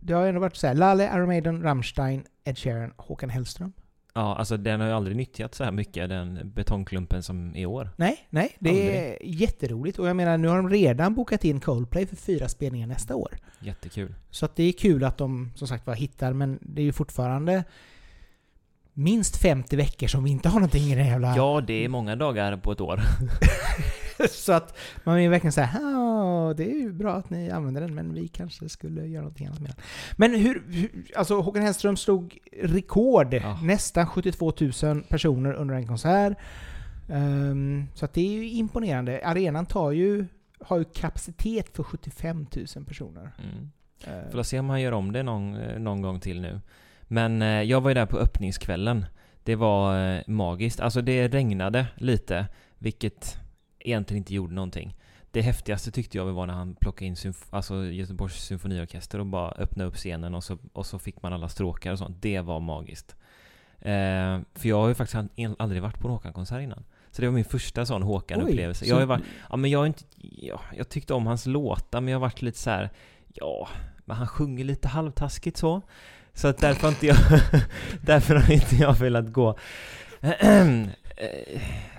det 0.00 0.12
har 0.14 0.26
ändå 0.26 0.40
varit 0.40 0.56
så 0.56 0.66
här. 0.66 0.74
Lalle, 0.74 1.04
Iron 1.14 1.26
Maiden, 1.26 1.62
Rammstein, 1.62 2.24
Ed 2.44 2.58
Sheeran, 2.58 2.92
Håkan 2.96 3.30
Hellström. 3.30 3.72
Ja, 4.18 4.34
alltså 4.34 4.56
den 4.56 4.80
har 4.80 4.88
ju 4.88 4.92
aldrig 4.94 5.16
nyttjat 5.16 5.54
så 5.54 5.64
här 5.64 5.72
mycket, 5.72 6.08
den 6.08 6.52
betongklumpen 6.54 7.22
som 7.22 7.56
i 7.56 7.66
år. 7.66 7.90
Nej, 7.96 8.26
nej. 8.30 8.56
Det 8.58 8.98
är 8.98 9.18
jätteroligt. 9.22 9.98
Och 9.98 10.08
jag 10.08 10.16
menar, 10.16 10.38
nu 10.38 10.48
har 10.48 10.56
de 10.56 10.70
redan 10.70 11.14
bokat 11.14 11.44
in 11.44 11.60
Coldplay 11.60 12.06
för 12.06 12.16
fyra 12.16 12.48
spelningar 12.48 12.86
nästa 12.86 13.16
år. 13.16 13.36
Jättekul. 13.60 14.14
Så 14.30 14.44
att 14.44 14.56
det 14.56 14.62
är 14.62 14.72
kul 14.72 15.04
att 15.04 15.18
de 15.18 15.52
som 15.54 15.68
sagt 15.68 15.86
var 15.86 15.94
hittar, 15.94 16.32
men 16.32 16.58
det 16.62 16.82
är 16.82 16.84
ju 16.84 16.92
fortfarande 16.92 17.64
minst 18.92 19.36
50 19.36 19.76
veckor 19.76 20.06
som 20.06 20.24
vi 20.24 20.30
inte 20.30 20.48
har 20.48 20.60
någonting 20.60 20.82
i 20.82 20.94
den 20.94 21.06
jävla... 21.06 21.36
Ja, 21.36 21.60
det 21.66 21.84
är 21.84 21.88
många 21.88 22.16
dagar 22.16 22.56
på 22.56 22.72
ett 22.72 22.80
år. 22.80 23.00
så 24.30 24.52
att 24.52 24.78
man 25.04 25.18
är 25.18 25.28
verkligen 25.28 25.52
såhär, 25.52 25.80
ja, 26.48 26.54
det 26.54 26.64
är 26.64 26.78
ju 26.78 26.92
bra 26.92 27.12
att 27.14 27.30
ni 27.30 27.50
använder 27.50 27.80
den, 27.80 27.94
men 27.94 28.14
vi 28.14 28.28
kanske 28.28 28.68
skulle 28.68 29.06
göra 29.06 29.22
någonting 29.22 29.46
annat 29.46 29.60
med 29.60 29.70
den. 29.70 29.76
Men 30.16 30.34
hur, 30.34 30.62
hur 30.68 30.90
alltså 31.16 31.40
Håkan 31.40 31.62
Hellström 31.62 31.96
slog 31.96 32.38
rekord, 32.62 33.34
Ja. 33.34 33.58
nästan 33.62 34.06
72 34.06 34.52
000 34.82 35.02
personer 35.02 35.52
under 35.52 35.74
en 35.74 35.86
konsert. 35.86 36.36
Ehm, 37.10 37.86
så 37.94 38.04
att 38.04 38.12
det 38.14 38.20
är 38.20 38.32
ju 38.32 38.48
imponerande. 38.50 39.20
Arenan 39.24 39.66
tar 39.66 39.90
ju, 39.92 40.26
har 40.60 40.78
ju 40.78 40.84
kapacitet 40.84 41.76
för 41.76 41.82
75 41.82 42.46
000 42.76 42.84
personer. 42.84 43.30
Mm. 43.38 43.70
Ehm, 44.04 44.30
Får 44.32 44.42
se 44.42 44.58
om 44.58 44.70
han 44.70 44.80
gör 44.80 44.92
om 44.92 45.12
det 45.12 45.22
någon, 45.22 45.56
eh, 45.56 45.78
någon 45.78 46.02
gång 46.02 46.20
till 46.20 46.40
nu. 46.40 46.60
Men 47.02 47.42
eh, 47.42 47.62
jag 47.62 47.80
var 47.80 47.90
ju 47.90 47.94
där 47.94 48.06
på 48.06 48.18
öppningskvällen. 48.18 49.04
Det 49.44 49.54
var 49.56 50.14
eh, 50.16 50.20
magiskt. 50.26 50.80
Alltså 50.80 51.02
det 51.02 51.28
regnade 51.28 51.86
lite, 51.96 52.46
vilket 52.78 53.36
egentligen 53.80 54.18
inte 54.18 54.34
gjorde 54.34 54.54
någonting. 54.54 54.94
Det 55.30 55.42
häftigaste 55.42 55.90
tyckte 55.90 56.18
jag 56.18 56.24
var 56.24 56.46
när 56.46 56.54
han 56.54 56.74
plockade 56.74 57.04
in 57.06 57.14
symf- 57.14 57.46
alltså 57.50 57.84
Göteborgs 57.84 58.34
symfoniorkester 58.44 59.18
och 59.20 59.26
bara 59.26 59.50
öppnade 59.50 59.88
upp 59.88 59.94
scenen 59.96 60.34
och 60.34 60.44
så, 60.44 60.58
och 60.72 60.86
så 60.86 60.98
fick 60.98 61.22
man 61.22 61.32
alla 61.32 61.48
stråkar 61.48 61.92
och 61.92 61.98
sånt. 61.98 62.16
Det 62.22 62.40
var 62.40 62.60
magiskt. 62.60 63.16
Eh, 63.80 64.38
för 64.54 64.68
jag 64.68 64.80
har 64.80 64.88
ju 64.88 64.94
faktiskt 64.94 65.24
aldrig 65.58 65.82
varit 65.82 65.98
på 65.98 66.08
en 66.08 66.12
Håkan-konsert 66.12 66.62
innan. 66.62 66.84
Så 67.10 67.20
det 67.22 67.28
var 67.28 67.34
min 67.34 67.44
första 67.44 67.86
sån 67.86 68.02
Håkan-upplevelse. 68.02 68.84
Oj, 68.84 68.88
Jag 68.88 69.00
så- 69.00 69.06
varit, 69.06 69.22
ja 69.50 69.56
men 69.56 69.70
jag 69.70 69.86
inte, 69.86 70.04
ja, 70.16 70.60
jag 70.76 70.88
tyckte 70.88 71.14
om 71.14 71.26
hans 71.26 71.46
låtar 71.46 72.00
men 72.00 72.12
jag 72.12 72.18
har 72.18 72.26
varit 72.26 72.42
lite 72.42 72.58
så 72.58 72.70
här, 72.70 72.90
ja, 73.34 73.68
men 74.04 74.16
han 74.16 74.26
sjunger 74.28 74.64
lite 74.64 74.88
halvtaskigt 74.88 75.56
så. 75.56 75.82
Så 76.34 76.48
att 76.48 76.58
därför 76.58 76.82
har 76.82 76.88
inte 76.88 77.06
jag, 77.06 77.16
därför 78.02 78.34
har 78.34 78.52
inte 78.52 78.76
jag 78.76 78.94
velat 78.94 79.32
gå. 79.32 79.58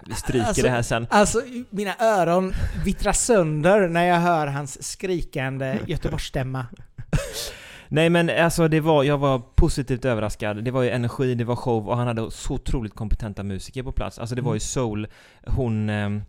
Vi 0.05 0.13
stryker 0.15 0.47
Alltså- 0.47 0.61
det 0.61 0.69
här 0.69 0.81
sen. 0.81 1.07
Alltså, 1.09 1.41
mina 1.69 1.95
öron 1.99 2.53
vittrar 2.85 3.13
sönder 3.13 3.87
när 3.87 4.03
jag 4.05 4.19
hör 4.19 4.47
hans 4.47 4.83
skrikande 4.91 5.79
Göteborgsstämma. 5.87 6.65
Nej 7.91 8.09
men 8.09 8.29
alltså 8.29 8.67
det 8.67 8.79
var, 8.79 9.03
jag 9.03 9.17
var 9.17 9.39
positivt 9.55 10.05
överraskad. 10.05 10.63
Det 10.63 10.71
var 10.71 10.81
ju 10.83 10.89
energi, 10.89 11.35
det 11.35 11.43
var 11.43 11.55
show 11.55 11.89
och 11.89 11.97
han 11.97 12.07
hade 12.07 12.31
så 12.31 12.53
otroligt 12.53 12.95
kompetenta 12.95 13.43
musiker 13.43 13.83
på 13.83 13.91
plats. 13.91 14.19
Alltså 14.19 14.35
det 14.35 14.41
var 14.41 14.51
ju 14.53 14.55
Mm. 14.55 14.59
soul, 14.59 15.07
hon 15.47 15.89
ehm, 15.89 16.15
eh, 16.17 16.21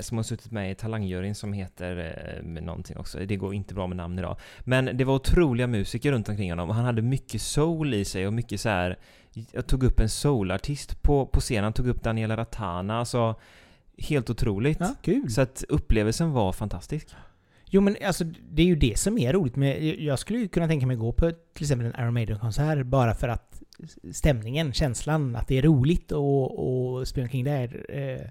som 0.00 0.16
har 0.16 0.22
suttit 0.22 0.52
med 0.52 0.70
i 0.70 0.74
talangjuryn 0.74 1.34
som 1.34 1.52
heter 1.52 1.96
eh, 2.36 2.62
någonting 2.62 2.96
också. 2.96 3.18
Det 3.18 3.36
går 3.36 3.54
inte 3.54 3.74
bra 3.74 3.86
med 3.86 3.96
namn 3.96 4.18
idag. 4.18 4.36
Men 4.60 4.96
det 4.96 5.04
var 5.04 5.14
otroliga 5.14 5.66
musiker 5.66 6.12
runt 6.12 6.28
omkring 6.28 6.50
honom 6.50 6.68
och 6.68 6.74
han 6.74 6.84
hade 6.84 7.02
mycket 7.02 7.42
soul 7.42 7.94
i 7.94 8.04
sig 8.04 8.26
och 8.26 8.32
mycket 8.32 8.60
så 8.60 8.68
här. 8.68 8.98
Jag 9.52 9.66
tog 9.66 9.82
upp 9.82 10.00
en 10.00 10.08
soulartist 10.08 11.02
på, 11.02 11.26
på 11.26 11.40
scenen, 11.40 11.72
tog 11.72 11.88
upp 11.88 12.02
Daniela 12.02 12.36
Ratana, 12.36 12.98
alltså 12.98 13.34
helt 13.98 14.30
otroligt. 14.30 14.80
Ja, 14.80 14.94
kul. 15.02 15.30
Så 15.30 15.40
att 15.40 15.64
upplevelsen 15.68 16.32
var 16.32 16.52
fantastisk. 16.52 17.08
Jo 17.66 17.80
men 17.80 17.96
alltså 18.06 18.24
det 18.50 18.62
är 18.62 18.66
ju 18.66 18.76
det 18.76 18.98
som 18.98 19.18
är 19.18 19.32
roligt 19.32 19.56
med... 19.56 19.84
Jag 19.84 20.18
skulle 20.18 20.38
ju 20.38 20.48
kunna 20.48 20.68
tänka 20.68 20.86
mig 20.86 20.96
gå 20.96 21.12
på 21.12 21.30
till 21.30 21.64
exempel 21.64 21.86
en 21.86 22.04
Iron 22.04 22.14
Maiden-konsert 22.14 22.86
bara 22.86 23.14
för 23.14 23.28
att 23.28 23.62
stämningen, 24.12 24.72
känslan, 24.72 25.36
att 25.36 25.48
det 25.48 25.58
är 25.58 25.62
roligt 25.62 26.12
och, 26.12 26.98
och 26.98 27.08
springa 27.08 27.24
omkring 27.24 27.44
där. 27.44 27.86
Eh, 27.88 28.30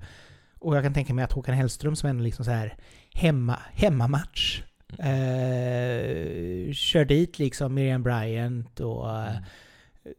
och 0.64 0.76
jag 0.78 0.84
kan 0.84 0.94
tänka 0.94 1.14
mig 1.14 1.24
att 1.26 1.32
Håkan 1.32 1.56
Hellström 1.56 1.96
som 1.96 2.10
ändå 2.10 2.24
liksom 2.24 2.46
så 2.46 2.52
här 2.52 2.76
hemma, 3.14 3.60
hemmamatch. 3.74 4.62
Eh, 5.00 6.74
kör 6.74 7.06
dit 7.06 7.40
liksom 7.40 7.74
Miriam 7.74 8.04
Bryant 8.04 8.80
och 8.80 9.18
eh, 9.20 9.36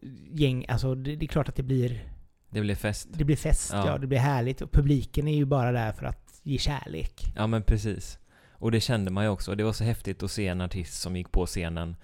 Mm. 0.02 0.16
gäng. 0.32 0.64
Alltså 0.68 0.94
det, 0.94 1.16
det 1.16 1.24
är 1.24 1.28
klart 1.28 1.48
att 1.48 1.56
det 1.56 1.62
blir, 1.62 2.08
Det 2.50 2.60
blev 2.60 2.74
fest. 2.74 3.08
det 3.12 3.24
blir 3.24 3.36
fest, 3.36 3.70
ja. 3.72 3.86
Ja. 3.86 3.98
det 3.98 4.06
blir 4.06 4.18
härligt. 4.18 4.60
Och 4.62 4.72
publiken 4.72 5.28
är 5.28 5.34
ju 5.36 5.44
bara 5.44 5.72
där 5.72 5.92
för 5.92 6.06
att 6.06 6.40
ge 6.42 6.58
kärlek. 6.58 7.22
Ja 7.36 7.46
men 7.46 7.62
precis. 7.62 8.18
Och 8.52 8.70
det 8.70 8.80
kände 8.80 9.10
man 9.10 9.24
ju 9.24 9.30
också. 9.30 9.54
Det 9.54 9.64
var 9.64 9.72
så 9.72 9.84
häftigt 9.84 10.22
att 10.22 10.30
se 10.30 10.46
en 10.46 10.60
artist 10.60 11.00
som 11.02 11.16
gick 11.16 11.32
på 11.32 11.46
scenen 11.46 11.96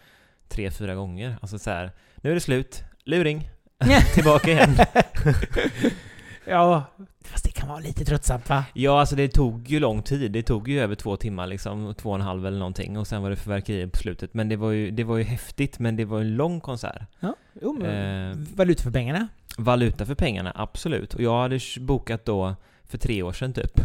tre, 0.49 0.71
fyra 0.71 0.95
gånger. 0.95 1.37
Alltså 1.43 1.59
så 1.59 1.71
här, 1.71 1.91
nu 2.17 2.31
är 2.31 2.35
det 2.35 2.41
slut. 2.41 2.85
Luring! 3.05 3.51
Tillbaka 4.15 4.51
igen. 4.51 4.77
ja, 6.47 6.85
fast 7.25 7.47
vara 7.71 7.81
lite 7.81 8.05
tröttsamt 8.05 8.49
va? 8.49 8.65
Ja, 8.75 9.01
alltså 9.01 9.17
det 9.17 9.29
tog 9.29 9.69
ju 9.69 9.81
lång 9.81 10.03
tid. 10.03 10.33
Det 10.33 10.43
tog 10.43 10.69
ju 10.69 10.81
över 10.81 10.95
två 10.95 11.17
timmar 11.17 11.47
liksom, 11.47 11.95
två 11.99 12.09
och 12.09 12.15
en 12.15 12.21
halv 12.21 12.47
eller 12.47 12.59
någonting. 12.59 12.99
Och 12.99 13.07
sen 13.07 13.23
var 13.23 13.31
det 13.31 13.37
fyrverkerier 13.37 13.87
på 13.87 13.97
slutet. 13.99 14.35
Men 14.35 14.49
det 14.49 14.57
var 14.57 14.71
ju, 14.71 14.91
det 14.91 15.05
var 15.05 15.17
ju 15.17 15.25
häftigt, 15.25 15.79
men 15.79 15.97
det 15.97 16.05
var 16.05 16.21
en 16.21 16.37
lång 16.37 16.61
konsert. 16.61 17.03
Ja, 17.21 17.35
jo, 17.63 17.77
men 17.81 18.31
Eh. 18.31 18.37
valuta 18.57 18.83
för 18.83 18.91
pengarna. 18.91 19.29
Valuta 19.59 20.07
för 20.07 20.15
pengarna, 20.15 20.53
absolut. 20.55 21.15
Och 21.15 21.23
jag 21.23 21.41
hade 21.43 21.61
bokat 21.81 22.25
då 22.25 22.55
för 22.85 22.99
tre 22.99 23.23
år 23.23 23.33
sedan 23.33 23.53
typ. 23.53 23.81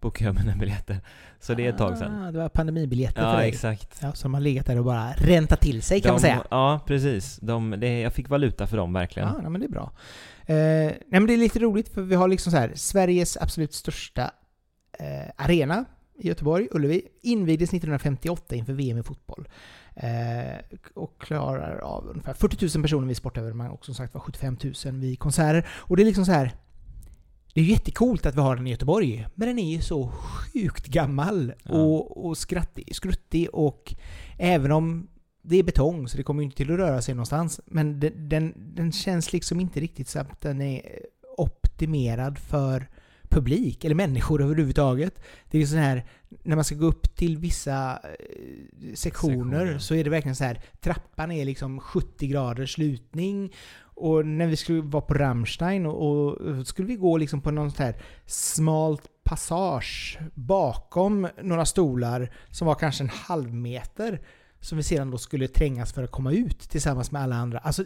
Bokade 0.00 0.24
jag 0.30 0.34
mina 0.44 0.56
biljetter. 0.56 1.00
Så 1.40 1.54
det 1.54 1.66
är 1.66 1.70
ett 1.70 1.78
tag 1.78 1.98
sedan. 1.98 2.22
Ah, 2.22 2.32
det 2.32 2.38
var 2.38 2.48
pandemibiljetter 2.48 3.22
för 3.22 3.28
Ja, 3.30 3.36
dig. 3.36 3.48
exakt. 3.48 3.98
Ja, 4.02 4.12
som 4.12 4.34
har 4.34 4.40
legat 4.40 4.66
där 4.66 4.78
och 4.78 4.84
bara 4.84 5.12
räntat 5.12 5.60
till 5.60 5.82
sig 5.82 6.00
kan 6.00 6.08
man 6.08 6.16
De- 6.16 6.20
säga. 6.22 6.44
Ja, 6.50 6.80
precis. 6.86 7.36
De, 7.36 7.70
det, 7.78 8.00
jag 8.00 8.12
fick 8.12 8.28
valuta 8.28 8.66
för 8.66 8.76
dem 8.76 8.92
verkligen. 8.92 9.28
Ja, 9.28 9.34
nej, 9.42 9.50
men 9.50 9.60
det 9.60 9.66
är 9.66 9.70
bra. 9.70 9.92
Eh, 10.46 10.56
nej, 10.56 11.00
men 11.10 11.26
det 11.26 11.32
är 11.32 11.36
lite 11.36 11.58
roligt 11.58 11.88
för 11.94 12.02
vi 12.02 12.14
har 12.14 12.28
liksom 12.28 12.52
så 12.52 12.58
här 12.58 12.72
Sveriges 12.74 13.36
absolut 13.36 13.74
största 13.74 14.30
eh, 14.98 15.30
arena 15.36 15.84
i 16.18 16.28
Göteborg, 16.28 16.68
Ullevi, 16.70 17.02
invigdes 17.22 17.68
1958 17.68 18.54
inför 18.54 18.72
VM 18.72 18.98
i 18.98 19.02
fotboll. 19.02 19.48
Eh, 19.94 20.56
och 20.94 21.20
klarar 21.20 21.78
av 21.78 22.06
ungefär 22.08 22.32
40 22.32 22.76
000 22.78 22.82
personer 22.82 23.06
vid 23.06 23.16
sportevenemang 23.16 23.70
och 23.70 23.84
som 23.84 23.94
sagt 23.94 24.14
var 24.14 24.20
75 24.20 24.56
000 24.84 24.94
vid 24.94 25.18
konserter. 25.18 25.68
Och 25.70 25.96
det 25.96 26.02
är 26.02 26.04
liksom 26.04 26.24
så 26.26 26.32
här. 26.32 26.52
Det 27.54 27.60
är 27.60 27.64
ju 27.64 27.70
jättecoolt 27.70 28.26
att 28.26 28.34
vi 28.36 28.40
har 28.40 28.56
den 28.56 28.66
i 28.66 28.70
Göteborg, 28.70 29.26
men 29.34 29.48
den 29.48 29.58
är 29.58 29.76
ju 29.76 29.82
så 29.82 30.08
sjukt 30.08 30.86
gammal 30.86 31.52
Ja. 31.62 31.74
och, 31.74 32.26
och 32.26 32.38
skrattig, 32.38 32.96
skruttig 32.96 33.48
och 33.52 33.94
även 34.38 34.72
om 34.72 35.08
det 35.42 35.56
är 35.56 35.62
betong 35.62 36.08
så 36.08 36.16
det 36.16 36.22
kommer 36.22 36.42
ju 36.42 36.44
inte 36.44 36.56
till 36.56 36.72
att 36.72 36.78
röra 36.78 37.02
sig 37.02 37.14
någonstans. 37.14 37.60
Men 37.66 38.00
den, 38.00 38.28
den, 38.28 38.54
den 38.74 38.92
känns 38.92 39.32
liksom 39.32 39.60
inte 39.60 39.80
riktigt 39.80 40.08
så 40.08 40.18
att 40.18 40.40
den 40.40 40.60
är 40.60 40.82
optimerad 41.36 42.38
för 42.38 42.88
publik, 43.28 43.84
eller 43.84 43.94
människor 43.94 44.42
överhuvudtaget. 44.42 45.20
Det 45.50 45.62
är 45.62 45.66
så 45.66 45.76
här, 45.76 46.06
när 46.42 46.56
man 46.56 46.64
ska 46.64 46.74
gå 46.74 46.86
upp 46.86 47.16
till 47.16 47.38
vissa 47.38 47.92
eh, 47.92 48.94
sektioner, 48.94 48.94
Sektioner. 48.94 49.78
så 49.78 49.94
är 49.94 50.04
det 50.04 50.10
verkligen 50.10 50.36
så 50.36 50.44
här, 50.44 50.60
trappan 50.80 51.32
är 51.32 51.44
liksom 51.44 51.80
70 51.80 52.26
graders 52.26 52.78
lutning. 52.78 53.52
Och 53.80 54.26
när 54.26 54.46
vi 54.46 54.56
skulle 54.56 54.80
vara 54.80 55.02
på 55.02 55.14
Rammstein 55.14 55.86
och, 55.86 56.34
och 56.34 56.66
skulle 56.66 56.88
vi 56.88 56.96
gå 56.96 57.16
liksom 57.16 57.40
på 57.40 57.50
någon 57.50 57.70
sån 57.70 57.84
här 57.84 57.96
smalt 58.26 59.02
passage 59.24 60.18
bakom 60.34 61.28
några 61.42 61.66
stolar 61.66 62.32
som 62.50 62.66
var 62.66 62.74
kanske 62.74 63.04
en 63.04 63.10
halv 63.10 63.54
meter 63.54 64.20
som 64.60 64.78
vi 64.78 64.84
sedan 64.84 65.10
då 65.10 65.18
skulle 65.18 65.48
trängas 65.48 65.92
för 65.92 66.04
att 66.04 66.10
komma 66.10 66.32
ut 66.32 66.60
tillsammans 66.60 67.10
med 67.10 67.22
alla 67.22 67.36
andra. 67.36 67.58
Alltså, 67.58 67.84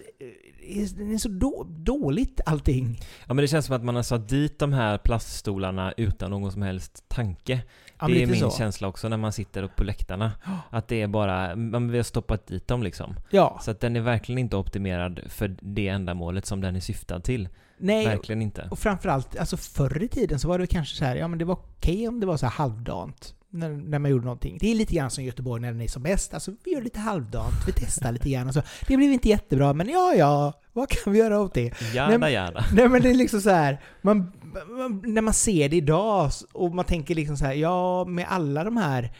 det 0.61 0.81
är, 0.81 1.07
det 1.07 1.15
är 1.15 1.19
så 1.19 1.29
då, 1.29 1.67
dåligt 1.69 2.41
allting. 2.47 3.01
Ja 3.27 3.35
men 3.35 3.37
det 3.37 3.49
känns 3.49 3.67
som 3.67 3.77
att 3.77 3.85
man 3.85 3.97
har 3.97 4.03
satt 4.03 4.29
dit 4.29 4.59
de 4.59 4.73
här 4.73 4.99
plaststolarna 4.99 5.93
utan 5.97 6.31
någon 6.31 6.53
som 6.53 6.63
helst 6.63 7.05
tanke. 7.09 7.63
Ja, 8.03 8.09
det 8.15 8.23
är 8.23 8.27
min 8.27 8.41
så. 8.41 8.51
känsla 8.51 8.89
också 8.89 9.09
när 9.09 9.17
man 9.17 9.33
sitter 9.33 9.63
uppe 9.63 9.75
på 9.77 9.85
läktarna. 9.85 10.33
Att 10.71 10.89
det 10.89 11.03
är 11.03 11.07
bara, 11.07 11.57
man, 11.57 11.91
vi 11.91 11.99
har 11.99 12.03
stoppat 12.05 12.47
dit 12.47 12.69
dem 12.69 12.83
liksom. 12.83 13.15
Ja. 13.31 13.61
Så 13.63 13.71
att 13.71 13.81
den 13.81 13.97
är 13.97 14.01
verkligen 14.01 14.39
inte 14.39 14.57
optimerad 14.57 15.21
för 15.29 15.57
det 15.61 15.89
ändamålet 15.89 16.47
som 16.47 16.61
den 16.61 16.77
är 16.77 16.81
syftad 16.81 17.21
till. 17.21 17.49
Nej, 17.79 18.07
Verkligen 18.07 18.43
inte. 18.43 18.69
och 18.71 18.79
framförallt, 18.79 19.39
alltså 19.39 19.57
förr 19.57 20.03
i 20.03 20.09
tiden 20.09 20.39
så 20.39 20.49
var 20.49 20.59
det 20.59 20.67
kanske 20.67 20.97
så 20.97 21.05
här, 21.05 21.17
ja 21.17 21.29
men 21.29 21.39
det 21.39 21.45
var 21.45 21.55
okej 21.55 22.09
om 22.09 22.21
det 22.21 22.27
var 22.27 22.37
så 22.37 22.47
här 22.47 22.53
halvdant. 22.53 23.35
När, 23.55 23.69
när 23.69 23.99
man 23.99 24.11
gjorde 24.11 24.25
någonting. 24.25 24.59
Det 24.61 24.71
är 24.71 24.75
lite 24.75 24.95
grann 24.95 25.11
som 25.11 25.25
Göteborg 25.25 25.63
när 25.63 25.73
den 25.73 25.81
är 25.81 25.89
som 25.89 26.03
bäst. 26.03 26.35
Alltså 26.35 26.53
vi 26.65 26.73
gör 26.73 26.83
lite 26.83 27.01
halvdant, 27.01 27.55
vi 27.67 27.73
testar 27.73 28.13
lite 28.13 28.31
grann 28.31 28.49
och 28.49 28.55
så. 28.55 28.63
Det 28.87 28.97
blev 28.97 29.13
inte 29.13 29.29
jättebra, 29.29 29.73
men 29.73 29.89
ja 29.89 30.15
ja, 30.15 30.53
vad 30.73 30.89
kan 30.89 31.13
vi 31.13 31.19
göra 31.19 31.41
åt 31.41 31.55
det? 31.55 31.73
Jada 31.95 32.19
Nej, 32.19 32.33
jada. 32.33 32.65
Nej 32.73 32.89
men 32.89 33.03
det 33.03 33.11
är 33.11 33.15
liksom 33.15 33.41
så 33.41 33.51
här, 33.51 33.81
man, 34.03 34.33
man, 34.69 35.03
när 35.07 35.23
man 35.23 35.35
ser 35.35 35.69
det 35.69 35.77
idag 35.77 36.31
och 36.53 36.75
man 36.75 36.85
tänker 36.85 37.15
liksom 37.15 37.37
så 37.37 37.45
här, 37.45 37.53
ja 37.53 38.05
med 38.05 38.27
alla 38.29 38.65
de 38.65 38.77
här 38.77 39.13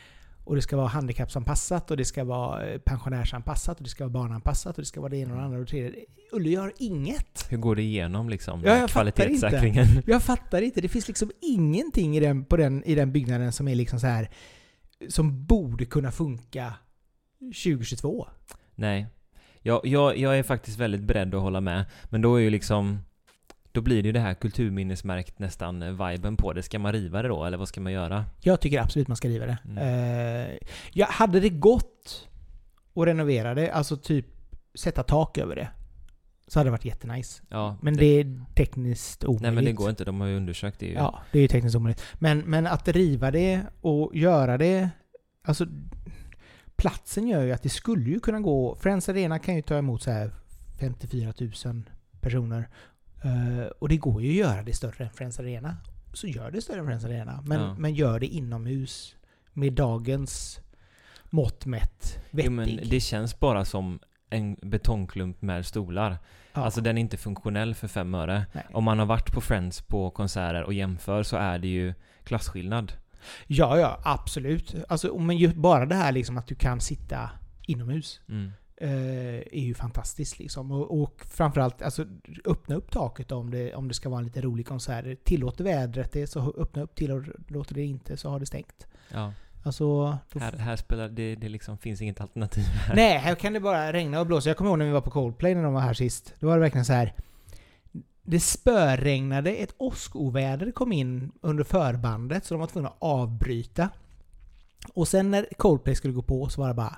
och 0.45 0.55
det 0.57 0.63
ska 0.63 0.77
vara 0.77 0.87
handikappsanpassat 0.87 1.91
och 1.91 1.97
det 1.97 2.05
ska 2.05 2.25
vara 2.25 2.67
eh, 2.67 2.79
pensionärsanpassat 2.79 3.77
och 3.77 3.85
det 3.85 3.91
ska 3.91 4.05
vara 4.05 4.13
barnanpassat 4.13 4.77
och 4.77 4.83
det 4.83 4.87
ska 4.87 5.01
vara 5.01 5.11
det 5.11 5.17
ena 5.17 5.33
och 5.33 5.39
det 5.39 5.45
andra 5.45 5.59
och 5.59 5.65
det 5.65 5.71
tredje. 5.71 6.05
Ulle 6.33 6.51
gör 6.51 6.73
inget. 6.79 7.47
Hur 7.49 7.59
går 7.59 7.77
det 7.77 7.83
igenom 7.83 8.29
liksom? 8.29 8.63
Ja, 8.65 8.77
jag 8.77 8.91
fattar 8.91 9.07
inte. 9.07 9.23
kvalitetssäkringen? 9.23 9.87
Jag 10.07 10.23
fattar 10.23 10.63
inte. 10.63 10.81
Det 10.81 10.89
finns 10.89 11.09
liksom 11.09 11.31
ingenting 11.41 12.17
i 12.17 12.21
den, 12.21 12.45
på 12.45 12.57
den, 12.57 12.85
i 12.85 12.95
den 12.95 13.13
byggnaden 13.13 13.53
som 13.53 13.69
är 13.69 13.75
liksom 13.75 14.01
så 14.01 14.07
här 14.07 14.31
som 15.09 15.45
borde 15.45 15.85
kunna 15.85 16.11
funka 16.11 16.75
2022. 17.41 18.29
Nej. 18.75 19.07
Jag, 19.61 19.81
jag, 19.85 20.17
jag 20.19 20.39
är 20.39 20.43
faktiskt 20.43 20.79
väldigt 20.79 21.01
beredd 21.03 21.35
att 21.35 21.41
hålla 21.41 21.61
med. 21.61 21.85
Men 22.11 22.23
då 22.23 22.37
är 22.37 22.41
ju 22.41 22.51
liksom... 22.51 22.99
Då 23.73 23.81
blir 23.81 24.03
det 24.03 24.07
ju 24.07 24.13
det 24.13 24.21
här 24.21 24.35
kulturminnesmärkt 24.35 25.39
nästan 25.39 25.81
viben 25.81 26.37
på 26.37 26.53
det. 26.53 26.63
Ska 26.63 26.79
man 26.79 26.93
riva 26.93 27.23
det 27.23 27.29
då, 27.29 27.45
eller 27.45 27.59
vad 27.59 27.69
ska 27.69 27.81
man 27.81 27.93
göra? 27.93 28.25
Jag 28.41 28.61
tycker 28.61 28.81
absolut 28.81 29.09
man 29.09 29.17
ska 29.17 29.29
riva 29.29 29.47
det. 29.47 29.59
Mm. 29.65 29.79
Eh, 29.79 30.59
ja, 30.93 31.07
hade 31.11 31.41
det 31.41 31.49
gått 31.49 32.29
att 32.95 33.07
renovera 33.07 33.55
det, 33.55 33.71
alltså 33.71 33.97
typ 33.97 34.27
sätta 34.75 35.03
tak 35.03 35.39
över 35.39 35.57
det, 35.57 35.69
så 36.47 36.59
hade 36.59 36.67
det 36.67 36.71
varit 36.71 36.85
jättenice. 36.85 37.43
Ja, 37.49 37.77
Men 37.83 37.97
det 37.97 38.05
är 38.21 38.41
tekniskt 38.55 39.25
omöjligt. 39.25 39.43
Nej 39.43 39.53
men 39.53 39.65
det 39.65 39.73
går 39.73 39.91
inte, 39.91 40.05
de 40.05 40.21
har 40.21 40.29
ju 40.29 40.37
undersökt 40.37 40.79
det 40.79 40.87
ju. 40.87 40.93
Ja, 40.93 41.23
det 41.33 41.39
är 41.39 41.43
ju 41.43 41.49
tekniskt 41.49 41.77
omöjligt. 41.77 42.03
Men, 42.15 42.39
men 42.39 42.67
att 42.67 42.89
riva 42.89 43.31
det 43.31 43.61
och 43.81 44.17
göra 44.17 44.59
det... 44.59 44.91
Alltså, 45.45 45.67
platsen 46.77 47.29
gör 47.29 47.43
ju 47.43 47.53
att 47.53 47.63
det 47.63 47.69
skulle 47.69 48.11
ju 48.11 48.21
kunna 48.21 48.41
gå... 48.41 48.77
Friends 48.77 49.09
Arena 49.09 49.39
kan 49.39 49.57
ju 49.57 49.63
ta 49.63 49.79
emot 49.79 50.03
så 50.03 50.11
här 50.11 50.33
54 50.81 51.33
000 51.65 51.83
personer. 52.21 52.69
Eh, 53.23 53.67
och 53.79 53.89
det 53.89 53.97
går 53.97 54.23
ju 54.23 54.29
att 54.31 54.49
göra 54.51 54.63
det 54.63 54.73
större 54.73 55.05
än 55.05 55.11
Friends 55.11 55.41
Arena. 55.41 55.77
Så 56.13 56.27
gör 56.27 56.51
det 56.51 56.63
större 56.63 56.79
än 56.81 56.87
Friends 56.87 57.05
Arena. 57.05 57.43
Men, 57.47 57.61
Ja. 57.61 57.75
men 57.75 57.95
gör 57.95 58.21
det 58.21 58.27
inomhus 58.27 59.17
med 59.53 59.73
dagens 59.73 60.61
mått 61.31 61.67
mätt 61.67 62.19
vettig. 62.31 62.47
Jo, 62.47 62.51
men 62.53 62.81
det 62.91 63.01
känns 63.01 63.41
bara 63.41 63.65
som 63.65 63.99
en 64.31 64.55
betongklump 64.63 65.43
med 65.43 65.67
stolar. 65.67 66.19
ja. 66.55 66.61
Alltså 66.65 66.81
den 66.81 66.99
är 66.99 67.01
inte 67.01 67.17
funktionell 67.17 67.75
för 67.75 67.89
fem 67.89 68.15
öre. 68.15 68.47
Nej. 68.53 68.65
Om 68.73 68.85
man 68.85 68.99
har 68.99 69.07
varit 69.07 69.33
på 69.33 69.41
Friends 69.41 69.81
på 69.83 70.11
konserter 70.11 70.63
och 70.63 70.73
jämför 70.73 71.23
så 71.23 71.37
är 71.37 71.59
det 71.59 71.69
ju 71.69 71.95
klasskillnad. 72.25 72.93
Ja, 73.47 73.79
ja, 73.79 74.01
absolut. 74.05 74.75
Alltså, 74.89 75.19
men 75.19 75.61
bara 75.61 75.87
det 75.87 75.95
här 75.95 76.13
liksom 76.13 76.39
att 76.39 76.47
du 76.47 76.55
kan 76.55 76.81
sitta 76.81 77.31
inomhus. 77.67 78.21
Mm. 78.29 78.53
Eh, 78.77 79.37
är 79.37 79.63
ju 79.63 79.75
fantastiskt 79.75 80.39
liksom. 80.39 80.73
Och, 80.73 81.03
och 81.03 81.25
framförallt, 81.27 81.83
alltså 81.83 82.07
öppna 82.45 82.75
upp 82.77 82.91
taket 82.91 83.33
om 83.33 83.51
det, 83.51 83.75
om 83.75 83.89
det 83.89 83.95
ska 83.95 84.09
vara 84.09 84.19
en 84.19 84.25
lite 84.25 84.41
rolig 84.41 84.67
konsert. 84.67 85.25
Tillåter 85.25 85.65
vädret 85.65 86.13
det 86.13 86.27
så 86.27 86.55
öppna 86.59 86.83
upp, 86.83 86.95
tillåter 86.95 87.75
det 87.75 87.83
inte 87.83 88.17
så 88.17 88.31
har 88.31 88.41
det 88.41 88.47
stängt. 88.47 88.87
Ja. 89.09 89.33
Alltså... 89.65 90.19
Här, 90.35 90.53
här 90.53 90.77
spelar 90.77 91.09
det, 91.09 91.35
det 91.35 91.49
liksom 91.49 91.79
finns 91.79 92.03
inget 92.03 92.21
alternativ 92.21 92.65
här. 92.65 92.97
Nej, 92.97 93.19
här 93.19 93.35
kan 93.35 93.53
det 93.53 93.61
bara 93.61 93.93
regna 93.93 94.21
och 94.21 94.27
blåsa. 94.27 94.51
Jag 94.51 94.57
kommer 94.57 94.71
ihåg 94.71 94.79
när 94.79 94.87
vi 94.87 94.93
var 94.93 95.01
på 95.01 95.11
Coldplay 95.11 95.55
när 95.55 95.63
de 95.63 95.75
var 95.75 95.81
här 95.81 95.95
sist. 95.95 96.35
Då 96.41 96.47
var 96.47 96.55
det 96.55 96.61
verkligen 96.61 96.85
så 96.85 96.93
här. 96.93 97.15
Det 98.23 98.41
spöregnade, 98.41 99.51
ett 99.51 99.75
åskoväder 99.79 100.73
kom 100.73 100.93
in 100.93 101.33
under 101.41 101.65
förbandet 101.65 102.45
så 102.45 102.55
de 102.55 102.61
var 102.61 102.67
tvungna 102.67 102.89
att 102.89 102.97
avbryta. 102.99 103.89
Och 104.95 105.09
sen 105.09 105.31
när 105.31 105.47
Coldplay 105.57 105.95
skulle 105.95 106.15
gå 106.15 106.23
på 106.23 106.49
så 106.49 106.61
var 106.61 106.69
det 106.69 106.75
bara 106.75 106.97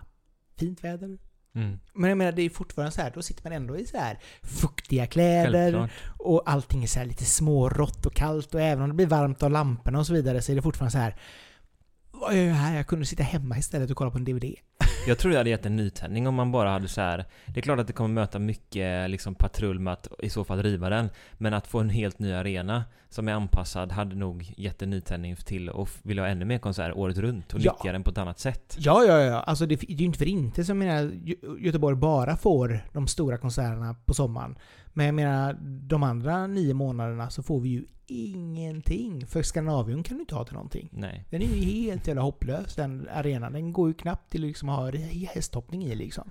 fint 0.56 0.84
väder, 0.84 1.18
Mm. 1.54 1.78
Men 1.94 2.08
jag 2.08 2.18
menar, 2.18 2.32
det 2.32 2.42
är 2.42 2.50
fortfarande 2.50 2.92
så 2.92 3.02
här, 3.02 3.12
då 3.14 3.22
sitter 3.22 3.44
man 3.44 3.52
ändå 3.52 3.78
i 3.78 3.86
så 3.86 3.98
här 3.98 4.18
fuktiga 4.42 5.06
kläder 5.06 5.52
Självklart. 5.52 5.90
och 6.18 6.42
allting 6.50 6.82
är 6.82 6.86
så 6.86 6.98
här 6.98 7.06
lite 7.06 7.24
smårått 7.24 8.06
och 8.06 8.14
kallt 8.14 8.54
och 8.54 8.60
även 8.60 8.82
om 8.82 8.88
det 8.88 8.94
blir 8.94 9.06
varmt 9.06 9.42
av 9.42 9.50
lamporna 9.50 9.98
och 9.98 10.06
så 10.06 10.12
vidare 10.12 10.42
så 10.42 10.52
är 10.52 10.56
det 10.56 10.62
fortfarande 10.62 10.92
så 10.92 10.98
här 10.98 11.16
Vad 12.12 12.36
gör 12.36 12.44
jag 12.44 12.54
här? 12.54 12.76
Jag 12.76 12.86
kunde 12.86 13.06
sitta 13.06 13.22
hemma 13.22 13.58
istället 13.58 13.90
och 13.90 13.96
kolla 13.96 14.10
på 14.10 14.18
en 14.18 14.24
DVD. 14.24 14.54
Jag 15.06 15.18
tror 15.18 15.32
det 15.32 15.38
hade 15.38 15.50
gett 15.50 15.66
en 15.66 15.76
nytändning 15.76 16.26
om 16.26 16.34
man 16.34 16.52
bara 16.52 16.70
hade 16.70 16.88
så 16.88 17.00
här. 17.00 17.24
Det 17.46 17.60
är 17.60 17.62
klart 17.62 17.78
att 17.78 17.86
det 17.86 17.92
kommer 17.92 18.14
möta 18.14 18.38
mycket 18.38 19.10
liksom 19.10 19.34
patrull 19.34 19.78
med 19.78 19.92
att 19.92 20.08
i 20.22 20.30
så 20.30 20.44
fall 20.44 20.62
riva 20.62 20.88
den. 20.90 21.08
Men 21.32 21.54
att 21.54 21.66
få 21.66 21.80
en 21.80 21.88
helt 21.90 22.18
ny 22.18 22.32
arena 22.32 22.84
som 23.08 23.28
är 23.28 23.32
anpassad 23.32 23.92
hade 23.92 24.14
nog 24.16 24.52
gett 24.56 24.82
en 24.82 24.90
nytändning 24.90 25.36
till 25.36 25.68
och 25.68 25.88
vilja 26.02 26.22
ha 26.22 26.28
ännu 26.28 26.44
mer 26.44 26.58
konserter 26.58 26.98
året 26.98 27.18
runt 27.18 27.52
och 27.54 27.60
Ja. 27.60 27.72
nyttja 27.72 27.92
den 27.92 28.02
på 28.02 28.10
ett 28.10 28.18
annat 28.18 28.38
sätt. 28.38 28.76
Ja, 28.78 29.04
ja, 29.04 29.20
ja. 29.20 29.40
Alltså 29.40 29.66
det, 29.66 29.76
det 29.76 29.92
är 29.92 29.96
ju 29.98 30.04
inte 30.04 30.18
för 30.18 30.28
inte 30.28 30.64
som 30.64 30.82
jag 30.82 30.88
menar, 30.88 31.10
Gö- 31.10 31.58
Göteborg 31.58 31.96
bara 31.96 32.36
får 32.36 32.80
de 32.92 33.06
stora 33.06 33.38
konserterna 33.38 33.96
på 34.04 34.14
sommaren. 34.14 34.56
Men 34.92 35.06
jag 35.06 35.14
menar, 35.14 35.52
de 35.62 36.02
andra 36.02 36.46
nio 36.46 36.74
månaderna 36.74 37.30
så 37.30 37.42
får 37.42 37.60
vi 37.60 37.68
ju 37.68 37.84
ingenting. 38.06 39.26
För 39.26 39.42
Skandinavium 39.42 40.02
kan 40.02 40.16
du 40.16 40.20
inte 40.20 40.34
ha 40.34 40.44
till 40.44 40.54
någonting. 40.54 40.88
Nej. 40.92 41.24
Den 41.30 41.42
är 41.42 41.46
ju 41.46 41.64
helt 41.64 42.06
jävla 42.06 42.22
hopplös 42.22 42.74
den 42.74 43.08
arenan. 43.14 43.52
Den 43.52 43.72
går 43.72 43.88
ju 43.88 43.94
knappt 43.94 44.30
till 44.30 44.40
att 44.42 44.46
liksom 44.48 44.68
ha 44.68 44.90
hästhoppning 44.98 45.84
i 45.84 45.94
liksom. 45.94 46.30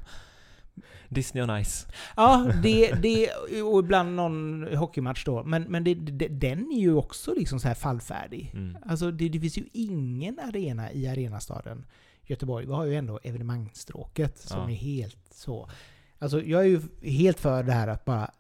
Disney 1.09 1.43
on 1.43 1.63
Ice. 1.63 1.87
Ja, 2.15 2.51
det, 2.63 2.91
det 2.91 3.29
och 3.61 3.79
ibland 3.79 4.15
någon 4.15 4.67
hockeymatch 4.75 5.25
då. 5.25 5.43
Men, 5.43 5.63
men 5.63 5.83
det, 5.83 5.93
det, 5.93 6.27
den 6.27 6.71
är 6.71 6.79
ju 6.79 6.95
också 6.95 7.33
liksom 7.33 7.59
så 7.59 7.67
här 7.67 7.75
fallfärdig. 7.75 8.51
Mm. 8.53 8.77
Alltså 8.85 9.11
det, 9.11 9.29
det 9.29 9.39
finns 9.39 9.57
ju 9.57 9.65
ingen 9.73 10.39
arena 10.39 10.91
i 10.91 11.07
arenastaden 11.07 11.85
Göteborg. 12.25 12.65
Vi 12.65 12.73
har 12.73 12.85
ju 12.85 12.95
ändå 12.95 13.19
evenemangstråket 13.23 14.37
som 14.37 14.59
Ja. 14.59 14.69
är 14.69 14.75
helt 14.75 15.33
så... 15.33 15.69
Alltså 16.19 16.41
jag 16.41 16.61
är 16.61 16.67
ju 16.67 16.81
helt 17.01 17.39
för 17.39 17.63
det 17.63 17.71
här 17.71 17.87
att 17.87 18.05
bara... 18.05 18.31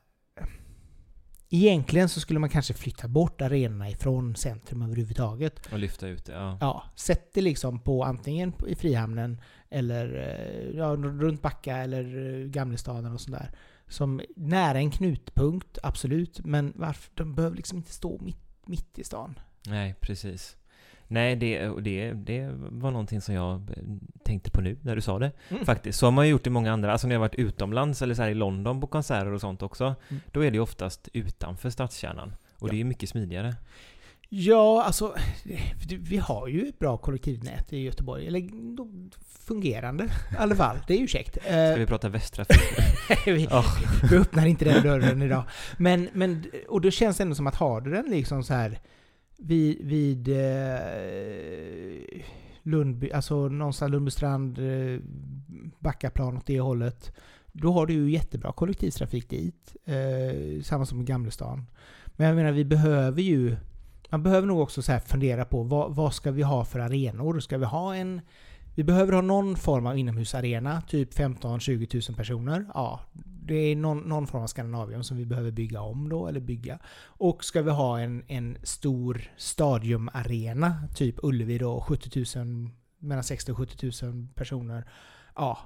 Egentligen 1.49 2.09
så 2.09 2.19
skulle 2.19 2.39
man 2.39 2.49
kanske 2.49 2.73
flytta 2.73 3.07
bort 3.07 3.41
arenorna 3.41 3.89
ifrån 3.89 4.35
centrum 4.35 4.81
överhuvudtaget. 4.81 5.73
Och 5.73 5.79
lyfta 5.79 6.07
ut 6.07 6.25
det, 6.25 6.33
ja. 6.33 6.57
Ja, 6.61 6.83
sätt 6.95 7.33
det 7.33 7.41
liksom 7.41 7.79
på 7.79 8.03
antingen 8.03 8.53
i 8.67 8.75
Frihamnen 8.75 9.41
eller 9.73 10.15
eh, 10.15 10.77
ja, 10.77 10.95
runt 10.95 11.41
Backa 11.41 11.77
eller 11.77 12.33
eh, 12.41 12.47
Gamlestaden 12.47 13.13
och 13.13 13.21
sådär. 13.21 13.49
Som 13.87 14.21
nära 14.35 14.77
en 14.77 14.91
knutpunkt, 14.91 15.77
absolut. 15.83 16.45
Men 16.45 16.73
varför? 16.75 17.11
De 17.15 17.35
behöver 17.35 17.55
liksom 17.55 17.77
inte 17.77 17.91
stå 17.91 18.19
mitt, 18.21 18.37
mitt 18.65 18.99
i 18.99 19.03
stan. 19.03 19.39
Nej, 19.67 19.95
precis. 19.99 20.57
Nej, 21.07 21.35
det, 21.35 21.69
det, 21.81 22.11
det 22.13 22.49
var 22.55 22.91
någonting 22.91 23.21
som 23.21 23.35
jag 23.35 23.53
eh, 23.55 23.83
tänkte 24.23 24.51
på 24.51 24.61
nu 24.61 24.77
när 24.81 24.95
du 24.95 25.01
sa 25.01 25.19
det. 25.19 25.31
Mm. 25.49 25.65
Faktiskt. 25.65 25.99
Så 25.99 26.05
har 26.05 26.11
man 26.11 26.29
gjort 26.29 26.47
i 26.47 26.49
många 26.49 26.73
andra, 26.73 26.91
alltså 26.91 27.07
när 27.07 27.15
jag 27.15 27.19
varit 27.19 27.35
utomlands 27.35 28.01
eller 28.01 28.15
så 28.15 28.23
i 28.23 28.33
London 28.33 28.81
på 28.81 28.87
konserter 28.87 29.33
och 29.33 29.41
sånt 29.41 29.61
också. 29.61 29.95
Mm. 30.09 30.21
Då 30.31 30.43
är 30.45 30.51
det 30.51 30.59
oftast 30.59 31.09
utanför 31.13 31.69
stadskärnan. 31.69 32.35
Och 32.59 32.67
Ja. 32.67 32.71
det 32.71 32.75
är 32.75 32.77
ju 32.77 32.83
mycket 32.83 33.09
smidigare. 33.09 33.55
Ja, 34.29 34.83
alltså 34.83 35.15
det- 35.87 35.95
vi 35.97 36.17
har 36.17 36.47
ju 36.47 36.67
ett 36.67 36.79
bra 36.79 36.97
kollektivnät 36.97 37.73
i 37.73 37.77
Göteborg. 37.79 38.27
Eller 38.27 38.49
fungerande 39.47 40.03
i 40.03 40.35
alla 40.37 40.55
fall. 40.55 40.77
Det 40.87 40.93
är 40.93 40.97
ju 40.97 41.07
käckt. 41.07 41.37
Ska 41.41 41.49
Eh, 41.53 41.77
vi 41.77 41.85
prata 41.85 42.09
västra 42.09 42.45
vi, 43.25 43.47
Ja. 43.49 43.63
vi 44.11 44.17
öppnar 44.17 44.45
inte 44.45 44.65
den 44.65 44.83
dörren 44.83 45.21
idag. 45.21 45.43
Men, 45.77 46.09
men, 46.13 46.43
och 46.69 46.81
då 46.81 46.91
känns 46.91 47.17
det 47.17 47.23
ändå 47.23 47.35
som 47.35 47.47
att 47.47 47.55
har 47.55 47.81
du 47.81 47.91
den 47.91 48.05
liksom 48.09 48.43
så 48.43 48.53
här 48.53 48.79
vid, 49.37 49.81
vid 49.87 50.27
eh, 50.29 52.23
Lundby, 52.63 53.11
alltså 53.11 53.47
någonstans 53.49 53.91
Lundbystrand, 53.91 54.59
eh, 54.59 54.99
Backaplan 55.79 56.37
åt 56.37 56.45
det 56.47 56.59
hållet. 56.59 57.11
Då 57.51 57.71
har 57.73 57.85
du 57.85 57.93
ju 57.93 58.11
jättebra 58.11 58.51
kollektivtrafik 58.51 59.29
dit. 59.29 59.75
Eh, 59.85 60.61
samma 60.63 60.85
som 60.85 61.01
i 61.01 61.03
Gamlestan. 61.03 61.65
Men 62.05 62.27
jag 62.27 62.35
menar, 62.35 62.51
vi 62.51 62.65
behöver 62.65 63.21
ju... 63.21 63.55
Man 64.13 64.23
behöver 64.23 64.47
nog 64.47 64.59
också 64.59 64.81
så 64.81 64.91
här 64.91 64.99
fundera 64.99 65.45
på 65.45 65.63
vad, 65.63 65.95
vad 65.95 66.13
ska 66.13 66.31
vi 66.31 66.41
ha 66.41 66.65
för 66.65 66.79
arenor? 66.79 67.39
Ska 67.39 67.57
vi 67.57 67.65
ha 67.65 67.95
en... 67.95 68.21
Vi 68.75 68.83
behöver 68.83 69.13
ha 69.13 69.21
någon 69.21 69.55
form 69.55 69.85
av 69.85 69.97
inomhusarena, 69.97 70.81
typ 70.81 71.13
15-20 71.13 72.09
000 72.09 72.17
personer. 72.17 72.65
Ja, 72.73 72.99
det 73.23 73.55
är 73.55 73.75
någon, 73.75 73.99
någon 73.99 74.27
form 74.27 74.43
av 74.43 74.47
Skandinavium 74.47 75.03
som 75.03 75.17
vi 75.17 75.25
behöver 75.25 75.51
bygga 75.51 75.81
om 75.81 76.09
då, 76.09 76.27
eller 76.27 76.39
bygga. 76.39 76.79
Och 77.03 77.43
ska 77.43 77.61
vi 77.61 77.71
ha 77.71 77.99
en, 77.99 78.23
en 78.27 78.57
stor 78.63 79.21
stadiumarena, 79.37 80.87
typ 80.95 81.15
Ullevi 81.23 81.57
då, 81.57 81.81
70 81.81 82.39
000, 82.39 82.69
mellan 82.99 83.23
60 83.23 83.51
och 83.51 83.57
70 83.57 84.05
000 84.05 84.27
personer. 84.35 84.87
Ja, 85.35 85.57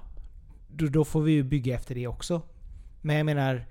då, 0.68 0.86
då 0.86 1.04
får 1.04 1.22
vi 1.22 1.32
ju 1.32 1.42
bygga 1.42 1.74
efter 1.74 1.94
det 1.94 2.06
också. 2.06 2.42
Men 3.00 3.16
jag 3.16 3.26
menar, 3.26 3.66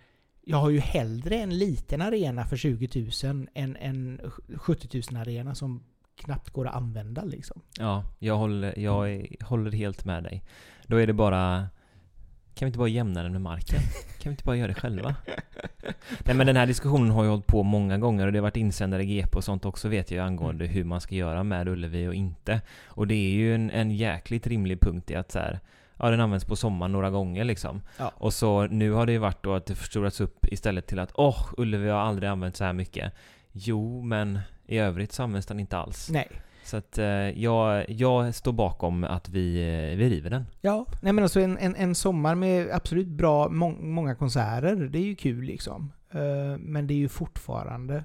jag 0.50 0.58
har 0.58 0.70
ju 0.70 0.80
hellre 0.80 1.36
en 1.36 1.58
liten 1.58 2.02
arena 2.02 2.46
för 2.46 2.58
20 2.58 3.10
000 3.24 3.48
än 3.54 3.76
en 3.76 4.22
70 4.56 5.02
000 5.12 5.22
arena 5.22 5.56
som 5.56 5.84
knappt 6.16 6.50
går 6.50 6.68
att 6.68 6.76
använda 6.76 7.24
liksom. 7.24 7.62
Ja, 7.80 8.04
jag 8.20 8.38
håller, 8.38 8.80
jag 8.80 9.12
är, 9.12 9.46
håller 9.46 9.72
helt 9.72 10.06
med 10.06 10.24
dig. 10.24 10.44
Då 10.86 10.98
är 10.98 11.08
det 11.08 11.14
bara... 11.14 11.68
Kan 12.56 12.66
vi 12.66 12.68
inte 12.68 12.80
bara 12.80 12.88
jämna 12.88 13.24
den 13.24 13.32
med 13.32 13.42
marken? 13.42 13.80
Kan 14.20 14.30
vi 14.30 14.30
inte 14.30 14.44
bara 14.44 14.56
göra 14.56 14.68
det 14.68 14.74
själva? 14.74 15.16
Nej 16.26 16.36
men 16.36 16.48
den 16.48 16.56
här 16.56 16.68
diskussionen 16.68 17.12
har 17.12 17.24
ju 17.24 17.30
hållit 17.30 17.48
på 17.48 17.64
många 17.64 17.98
gånger 17.98 18.26
och 18.26 18.32
det 18.32 18.40
har 18.40 18.44
varit 18.44 18.58
insändare 18.58 19.04
i 19.04 19.06
GP 19.06 19.38
och 19.38 19.44
sånt 19.44 19.66
också 19.66 19.88
vet 19.90 20.12
jag 20.12 20.26
angående 20.26 20.66
hur 20.66 20.84
man 20.84 21.02
ska 21.02 21.16
göra 21.16 21.44
med 21.44 21.68
Ullevi 21.68 22.08
och 22.08 22.16
inte. 22.16 22.62
Och 22.86 23.08
det 23.08 23.16
är 23.16 23.30
ju 23.30 23.56
en, 23.56 23.70
en 23.70 23.92
jäkligt 23.92 24.48
rimlig 24.48 24.80
punkt 24.80 25.12
i 25.12 25.16
att 25.16 25.32
så 25.32 25.40
här, 25.40 25.60
ja 26.00 26.10
den 26.10 26.20
används 26.20 26.46
på 26.46 26.56
sommaren 26.56 26.92
några 26.92 27.10
gånger 27.10 27.44
liksom. 27.44 27.82
Ja. 27.98 28.12
Och 28.16 28.34
så 28.34 28.68
nu 28.68 28.92
har 28.92 29.06
det 29.06 29.12
ju 29.12 29.18
varit 29.18 29.44
då 29.44 29.54
att 29.54 29.66
det 29.66 29.76
förstorats 29.76 30.22
upp 30.22 30.46
istället 30.46 30.88
till 30.88 31.00
att 31.00 31.12
åh, 31.16 31.40
Ullevi 31.58 31.90
har 31.90 32.00
aldrig 32.00 32.30
använt 32.30 32.56
så 32.56 32.64
här 32.64 32.74
mycket. 32.74 33.14
Jo, 33.52 34.02
men 34.02 34.40
i 34.66 34.78
övrigt 34.78 35.12
så 35.12 35.24
används 35.24 35.48
den 35.48 35.60
inte 35.60 35.78
alls. 35.78 36.10
Nej. 36.10 36.28
Så 36.64 36.78
att 36.78 36.98
eh, 36.98 37.06
jag, 37.06 37.90
jag 37.90 38.36
står 38.36 38.52
bakom 38.52 39.04
att 39.04 39.30
vi, 39.30 39.60
eh, 39.60 39.98
vi 39.98 40.10
river 40.10 40.30
den. 40.30 40.46
Ja, 40.62 40.86
nej 41.02 41.14
men 41.14 41.24
alltså 41.24 41.40
en, 41.40 41.58
en, 41.58 41.76
en 41.76 41.96
sommar 41.96 42.36
med 42.36 42.70
absolut 42.72 43.08
bra, 43.08 43.50
må, 43.50 43.70
många 43.70 44.16
konserter, 44.16 44.76
det 44.76 45.00
är 45.00 45.04
ju 45.04 45.16
kul 45.16 45.44
liksom. 45.44 45.92
Eh, 46.12 46.58
men 46.60 46.88
det 46.88 46.94
är 46.94 46.98
ju 46.98 47.10
fortfarande 47.10 48.04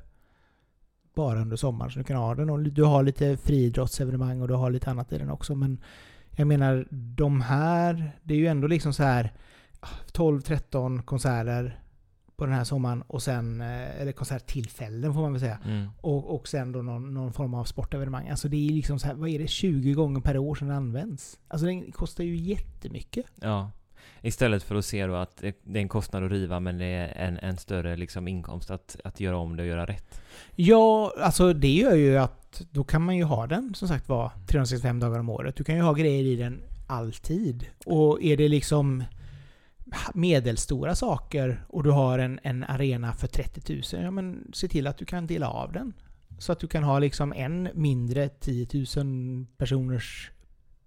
bara 1.14 1.40
under 1.40 1.56
sommaren 1.56 1.90
som 1.90 2.02
du 2.02 2.06
kan 2.06 2.16
ha 2.16 2.34
den. 2.34 2.50
Och 2.50 2.60
du 2.60 2.84
har 2.84 3.02
lite 3.02 3.36
friidrottsevenemang 3.36 4.40
och 4.40 4.48
du 4.48 4.54
har 4.54 4.70
lite 4.70 4.90
annat 4.90 5.12
i 5.12 5.18
den 5.18 5.30
också. 5.30 5.54
Men 5.54 5.80
jag 6.36 6.46
menar, 6.46 6.86
de 6.90 7.40
här, 7.40 8.12
det 8.22 8.34
är 8.34 8.38
ju 8.38 8.46
ändå 8.46 8.66
liksom 8.66 8.92
så 8.92 9.02
här 9.02 9.32
12-13 10.12 11.02
konserter 11.02 11.78
på 12.36 12.46
den 12.46 12.54
här 12.54 12.64
sommaren 12.64 13.02
och 13.02 13.22
sen, 13.22 13.60
eh, 13.60 14.00
eller 14.00 14.12
konserttillfällen 14.12 15.14
får 15.14 15.20
man 15.20 15.32
väl 15.32 15.40
säga. 15.40 15.58
Mm. 15.64 15.88
Och, 16.00 16.34
och 16.34 16.48
sen 16.48 16.72
då 16.72 16.82
någon, 16.82 17.14
någon 17.14 17.32
form 17.32 17.54
av 17.54 17.64
sportevenemang. 17.64 18.28
Alltså 18.28 18.48
det 18.48 18.68
är 18.68 18.72
liksom 18.72 18.98
så 18.98 19.06
här, 19.06 19.14
vad 19.14 19.28
är 19.28 19.38
det, 19.38 19.46
20 19.46 19.92
gånger 19.92 20.20
per 20.20 20.38
år 20.38 20.54
som 20.54 20.68
den 20.68 20.76
används? 20.76 21.38
Alltså 21.48 21.66
den 21.66 21.92
kostar 21.92 22.24
ju 22.24 22.36
jättemycket. 22.36 23.26
Ja. 23.40 23.70
Istället 24.20 24.62
för 24.62 24.74
att 24.74 24.84
se 24.84 25.06
då 25.06 25.14
att 25.14 25.36
det 25.36 25.78
är 25.78 25.82
en 25.82 25.88
kostnad 25.88 26.24
att 26.24 26.30
riva 26.30 26.60
men 26.60 26.78
det 26.78 26.84
är 26.84 27.28
en, 27.28 27.38
en 27.38 27.56
större 27.56 27.96
liksom 27.96 28.28
inkomst 28.28 28.70
att, 28.70 28.96
att 29.04 29.20
göra 29.20 29.36
om 29.36 29.56
det 29.56 29.62
och 29.62 29.68
göra 29.68 29.86
rätt. 29.86 30.20
Ja, 30.54 31.12
alltså 31.18 31.52
det 31.52 31.72
gör 31.72 31.94
ju 31.94 32.16
att 32.16 32.62
då 32.70 32.84
kan 32.84 33.02
man 33.02 33.16
ju 33.16 33.24
ha 33.24 33.46
den 33.46 33.74
som 33.74 33.88
sagt 33.88 34.08
var 34.08 34.30
365 34.46 35.00
dagar 35.00 35.18
om 35.18 35.28
året. 35.28 35.56
Du 35.56 35.64
kan 35.64 35.76
ju 35.76 35.82
ha 35.82 35.92
grejer 35.92 36.24
i 36.24 36.36
den 36.36 36.62
alltid. 36.86 37.66
Och 37.86 38.22
är 38.22 38.36
det 38.36 38.48
liksom 38.48 39.04
medelstora 40.14 40.94
saker 40.94 41.64
och 41.68 41.82
du 41.82 41.90
har 41.90 42.18
en, 42.18 42.40
en 42.42 42.64
arena 42.64 43.12
för 43.12 43.26
30 43.26 43.74
000, 43.94 44.04
ja 44.04 44.10
men 44.10 44.50
se 44.52 44.68
till 44.68 44.86
att 44.86 44.98
du 44.98 45.04
kan 45.04 45.26
dela 45.26 45.48
av 45.48 45.72
den. 45.72 45.92
Så 46.38 46.52
att 46.52 46.60
du 46.60 46.68
kan 46.68 46.82
ha 46.82 46.98
liksom 46.98 47.32
en 47.32 47.68
mindre 47.74 48.28
10 48.28 48.66
000 48.96 49.46
personers 49.56 50.30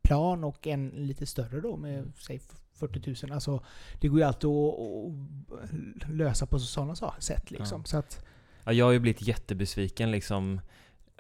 plan 0.01 0.43
och 0.43 0.67
en 0.67 0.89
lite 0.89 1.25
större 1.25 1.61
då 1.61 1.77
med 1.77 2.11
säg 2.19 2.41
40 2.75 3.15
000. 3.27 3.31
Alltså 3.33 3.63
det 4.01 4.07
går 4.07 4.19
ju 4.19 4.25
alltid 4.25 4.49
att, 4.49 6.09
lösa 6.09 6.45
på 6.45 6.59
sådana 6.59 6.95
sätt 7.19 7.51
liksom. 7.51 7.81
Ja. 7.81 7.85
Så 7.88 7.97
att, 7.97 8.25
Ja, 8.67 8.73
jag 8.73 8.85
har 8.85 8.91
ju 8.91 8.99
blivit 8.99 9.21
jättebesviken 9.27 10.11
liksom 10.11 10.61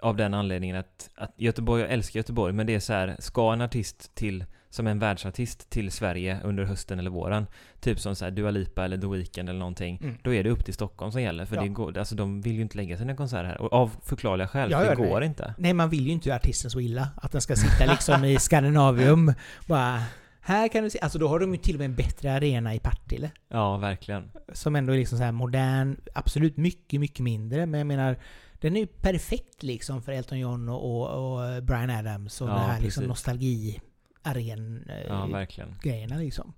av 0.01 0.15
den 0.15 0.33
anledningen 0.33 0.75
att, 0.75 1.09
att 1.15 1.33
Göteborg, 1.37 1.81
jag 1.81 1.91
älskar 1.91 2.19
Göteborg, 2.19 2.53
men 2.53 2.67
det 2.67 2.75
är 2.75 2.79
så 2.79 2.93
här, 2.93 3.15
ska 3.19 3.53
en 3.53 3.61
artist 3.61 4.15
till, 4.15 4.45
som 4.69 4.87
en 4.87 4.99
världsartist 4.99 5.69
till 5.69 5.91
Sverige 5.91 6.39
under 6.43 6.63
hösten 6.63 6.99
eller 6.99 7.09
våren, 7.09 7.45
typ 7.79 7.99
som 7.99 8.15
så 8.15 8.25
här 8.25 8.31
Dua 8.31 8.51
Lipa 8.51 8.85
eller 8.85 8.97
The 8.97 9.07
Weeknd 9.07 9.49
eller 9.49 9.59
någonting, 9.59 9.99
Mm. 10.03 10.17
då 10.23 10.33
är 10.33 10.43
det 10.43 10.49
upp 10.49 10.65
till 10.65 10.73
Stockholm 10.73 11.11
som 11.11 11.21
gäller. 11.21 11.45
För 11.45 11.55
Ja. 11.55 11.61
det 11.61 11.67
går, 11.67 11.97
alltså 11.97 12.15
de 12.15 12.41
vill 12.41 12.53
ju 12.55 12.61
inte 12.61 12.77
lägga 12.77 12.97
sina 12.97 13.15
konserter 13.15 13.43
här. 13.45 13.61
Och 13.61 13.73
av 13.73 13.91
förklarliga 14.03 14.47
skäl, 14.47 14.71
Ja, 14.71 14.89
det 14.89 14.95
går 14.95 15.23
inte. 15.23 15.53
Nej, 15.57 15.73
man 15.73 15.89
vill 15.89 16.05
ju 16.05 16.11
inte 16.11 16.29
göra 16.29 16.37
artisten 16.37 16.71
så 16.71 16.79
illa. 16.79 17.09
Att 17.15 17.31
den 17.31 17.41
ska 17.41 17.55
sitta 17.55 17.85
liksom 17.91 18.25
i 18.25 18.37
Skandinavium. 18.39 19.33
Bara, 19.67 20.01
här 20.45 20.67
kan 20.67 20.83
du 20.83 20.89
se. 20.89 20.99
Alltså 20.99 21.19
då 21.19 21.27
har 21.27 21.39
de 21.39 21.51
ju 21.53 21.57
till 21.57 21.75
och 21.75 21.79
med 21.79 21.85
en 21.85 21.95
bättre 21.95 22.33
arena 22.33 22.75
i 22.75 22.79
Partille. 22.79 23.31
Ja, 23.47 23.77
verkligen. 23.77 24.31
Som 24.53 24.75
ändå 24.75 24.93
är 24.93 24.97
liksom 24.97 25.17
så 25.17 25.23
här 25.23 25.31
modern. 25.31 25.97
Absolut 26.13 26.57
mycket, 26.57 26.99
mycket 26.99 27.19
mindre. 27.19 27.65
Men 27.65 27.77
jag 27.77 27.87
menar, 27.87 28.17
den 28.53 28.75
är 28.75 28.79
ju 28.79 28.87
perfekt 28.87 29.63
liksom 29.63 30.01
för 30.01 30.11
Elton 30.11 30.39
John 30.39 30.69
och, 30.69 31.09
och, 31.09 31.63
Brian 31.63 31.89
Adams 31.89 32.41
och 32.41 32.49
Ja, 32.49 32.53
det 32.53 32.59
här 32.59 32.81
liksom 32.81 33.01
precis. 33.01 33.07
nostalgi-aren 33.07 34.87
Ja, 35.07 35.41
eh, 35.41 35.67
grejerna 35.81 36.17
liksom. 36.17 36.53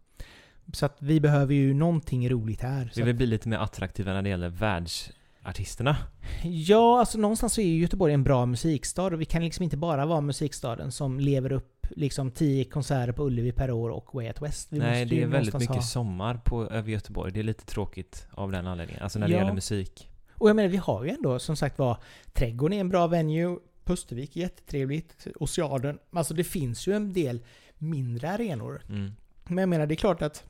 Så 0.73 0.85
att 0.85 0.97
vi 0.99 1.19
behöver 1.19 1.53
ju 1.53 1.73
någonting 1.73 2.29
roligt 2.29 2.61
här. 2.61 2.91
Vi 2.95 3.01
vill 3.01 3.15
bli 3.15 3.25
lite 3.25 3.49
mer 3.49 3.57
attraktiva 3.57 4.13
när 4.13 4.21
det 4.21 4.29
gäller 4.29 4.49
världsartisterna. 4.49 5.97
Ja, 6.43 6.99
alltså 6.99 7.17
någonstans 7.17 7.53
så 7.53 7.61
är 7.61 7.65
ju 7.65 7.81
Göteborg 7.81 8.13
en 8.13 8.23
bra 8.23 8.45
musikstad 8.45 9.05
och 9.05 9.21
vi 9.21 9.25
kan 9.25 9.43
liksom 9.43 9.63
inte 9.63 9.77
bara 9.77 10.05
vara 10.05 10.21
musikstaden 10.21 10.91
som 10.91 11.19
lever 11.19 11.51
upp 11.51 11.76
liksom 11.89 12.31
10 12.31 12.63
konserter 12.63 13.13
på 13.13 13.23
Ullevi 13.27 13.51
per 13.51 13.71
år 13.71 13.89
och 13.89 14.15
Way 14.15 14.27
Out 14.27 14.41
West. 14.41 14.67
Vi 14.73 14.79
Nej, 14.79 15.05
det 15.05 15.21
är 15.23 15.27
väldigt 15.27 15.53
mycket 15.53 15.75
ha- 15.75 15.81
sommar 15.81 16.41
på, 16.45 16.67
över 16.67 16.91
Göteborg. 16.91 17.31
Det 17.31 17.39
är 17.39 17.43
lite 17.43 17.65
tråkigt 17.65 18.27
av 18.31 18.51
den 18.51 18.67
anledningen. 18.67 19.03
Alltså 19.03 19.19
när 19.19 19.27
det 19.27 19.33
Ja. 19.33 19.39
gäller 19.39 19.53
musik. 19.53 20.09
Och 20.33 20.49
jag 20.49 20.55
menar, 20.55 20.69
vi 20.69 20.77
har 20.77 21.03
ju 21.03 21.09
ändå 21.09 21.39
som 21.39 21.55
sagt 21.55 21.79
var 21.79 21.97
Trädgården 22.33 22.77
är 22.77 22.81
en 22.81 22.89
bra 22.89 23.07
venue, 23.07 23.57
Pustervik 23.83 24.35
är 24.37 24.41
jättetrevligt, 24.41 25.27
Oceaden. 25.39 25.97
Alltså 26.11 26.33
det 26.33 26.43
finns 26.43 26.87
ju 26.87 26.93
en 26.93 27.13
del 27.13 27.43
mindre 27.77 28.29
arenor. 28.31 28.81
Mm. 28.89 29.11
Men 29.45 29.57
jag 29.57 29.69
menar, 29.69 29.85
det 29.85 29.93
är 29.93 29.95
klart 29.95 30.21
att 30.21 30.43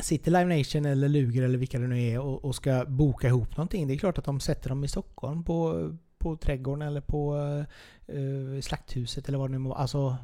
Sitter 0.00 0.30
Live 0.30 0.58
Nation 0.58 0.84
eller 0.86 1.08
Luger 1.08 1.42
eller 1.42 1.58
vilka 1.58 1.78
det 1.78 1.86
nu 1.86 2.02
är 2.02 2.18
och, 2.20 2.44
och 2.44 2.54
ska 2.54 2.84
boka 2.88 3.26
ihop 3.28 3.56
någonting. 3.56 3.86
Det 3.88 3.94
är 3.94 3.98
klart 3.98 4.18
att 4.18 4.24
de 4.24 4.40
sätter 4.40 4.68
dem 4.68 4.84
i 4.84 4.88
Stockholm 4.88 5.44
på, 5.44 5.88
på 6.22 6.36
Trädgården 6.36 6.88
eller 6.88 7.00
på 7.00 7.36
eh, 8.06 8.60
Slakthuset 8.60 9.28
eller 9.28 9.38
vad 9.38 9.50
det 9.50 9.52
nu 9.52 9.58
må 9.58 9.74
Alltså 9.74 10.16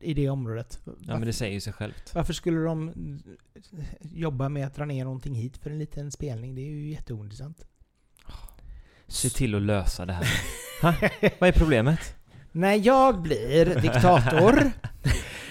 i 0.00 0.14
det 0.14 0.28
området. 0.28 0.80
Ja, 0.84 1.18
men 1.18 1.26
det 1.26 1.32
säger 1.32 1.52
ju 1.52 1.60
sig 1.60 1.72
självt. 1.72 2.14
Varför 2.14 2.32
skulle 2.32 2.60
de 2.60 2.92
jobba 4.00 4.48
med 4.48 4.66
att 4.66 4.74
dra 4.74 4.84
ner 4.84 5.04
någonting 5.04 5.34
hit 5.34 5.56
för 5.56 5.70
en 5.70 5.78
liten 5.78 6.12
spelning? 6.12 6.54
Det 6.54 6.60
är 6.60 6.70
ju 6.70 6.90
jätteointressant. 6.90 7.66
Se 9.06 9.28
till 9.28 9.54
att 9.54 9.62
lösa 9.62 10.06
det 10.06 10.12
här. 10.12 10.26
ha? 10.82 10.94
Vad 11.38 11.48
är 11.48 11.52
problemet? 11.52 12.14
När 12.52 12.86
jag 12.86 13.22
blir 13.22 13.80
diktator... 13.80 14.72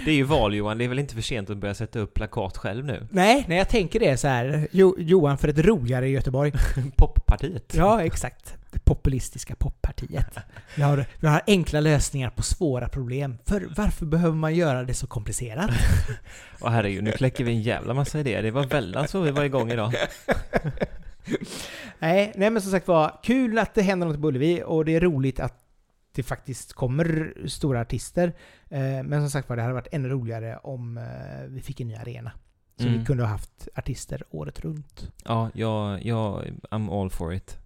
Det 0.06 0.12
är 0.12 0.16
ju 0.16 0.24
val 0.24 0.56
Johan, 0.56 0.78
det 0.78 0.84
är 0.84 0.88
väl 0.88 1.00
inte 1.00 1.16
för 1.16 1.22
sent 1.22 1.50
att 1.50 1.58
börja 1.58 1.74
sätta 1.74 2.00
upp 2.00 2.14
plakat 2.14 2.58
själv 2.58 2.86
nu? 2.86 3.08
nej, 3.12 3.46
när 3.48 3.56
jag 3.56 3.70
tänker 3.70 4.00
det 4.00 4.18
så 4.18 4.28
här. 4.28 4.68
Jo, 4.72 4.96
Johan 4.98 5.38
för 5.38 5.48
ett 5.48 5.60
roligare 5.60 6.10
Göteborg. 6.10 6.52
Poppartiet. 6.96 7.74
Ja, 7.76 8.04
exakt. 8.04 8.56
Det 8.72 8.80
populistiska 8.80 9.56
poppartiet. 9.56 10.38
Vi 10.76 10.82
har, 10.82 11.06
vi 11.20 11.28
har 11.28 11.42
enkla 11.48 11.80
lösningar 11.80 12.30
på 12.30 12.44
svåra 12.44 12.90
problem. 12.90 13.38
För 13.46 13.68
varför 13.78 14.06
behöver 14.06 14.36
man 14.36 14.56
göra 14.56 14.84
det 14.84 14.94
så 14.94 15.08
komplicerat? 15.08 15.72
Och 16.60 16.72
herregud, 16.72 17.04
nu 17.04 17.12
kläcker 17.12 17.44
vi 17.44 17.52
en 17.52 17.62
jävla 17.62 17.94
massa 17.94 18.20
idéer. 18.20 18.44
Det 18.44 18.52
var 18.52 18.64
väldigt 18.64 19.10
så 19.10 19.22
vi 19.22 19.32
var 19.32 19.44
igång 19.44 19.72
idag. 19.72 19.94
nej, 22.00 22.32
nej, 22.36 22.50
men 22.50 22.62
som 22.62 22.72
sagt 22.72 22.88
var, 22.88 23.20
kul 23.24 23.60
att 23.60 23.76
det 23.76 23.82
händer 23.82 24.08
något 24.08 24.22
på 24.22 24.28
Ullevi 24.28 24.64
och 24.66 24.86
det 24.86 24.96
är 24.96 25.02
roligt 25.02 25.40
att 25.40 25.63
det 26.16 26.24
faktiskt 26.24 26.74
kommer 26.74 27.34
stora 27.48 27.82
artister. 27.82 28.28
Eh, 28.70 28.80
Men 29.04 29.22
som 29.22 29.30
sagt 29.30 29.50
var, 29.50 29.56
det 29.56 29.62
hade 29.62 29.74
varit 29.74 29.88
ännu 29.94 30.10
roligare 30.10 30.58
om 30.58 30.98
eh, 30.98 31.04
vi 31.48 31.62
fick 31.62 31.80
en 31.82 31.88
ny 31.88 31.96
arena. 31.96 32.32
Så 32.78 32.84
Mm. 32.88 33.00
vi 33.00 33.06
kunde 33.06 33.24
ha 33.24 33.30
haft 33.30 33.68
artister 33.76 34.24
året 34.30 34.60
runt. 34.60 35.12
Ja, 35.26 35.50
jag, 35.54 36.06
jag, 36.06 36.44
I'm 36.72 37.02
all 37.02 37.10
for 37.10 37.34
it. 37.34 37.58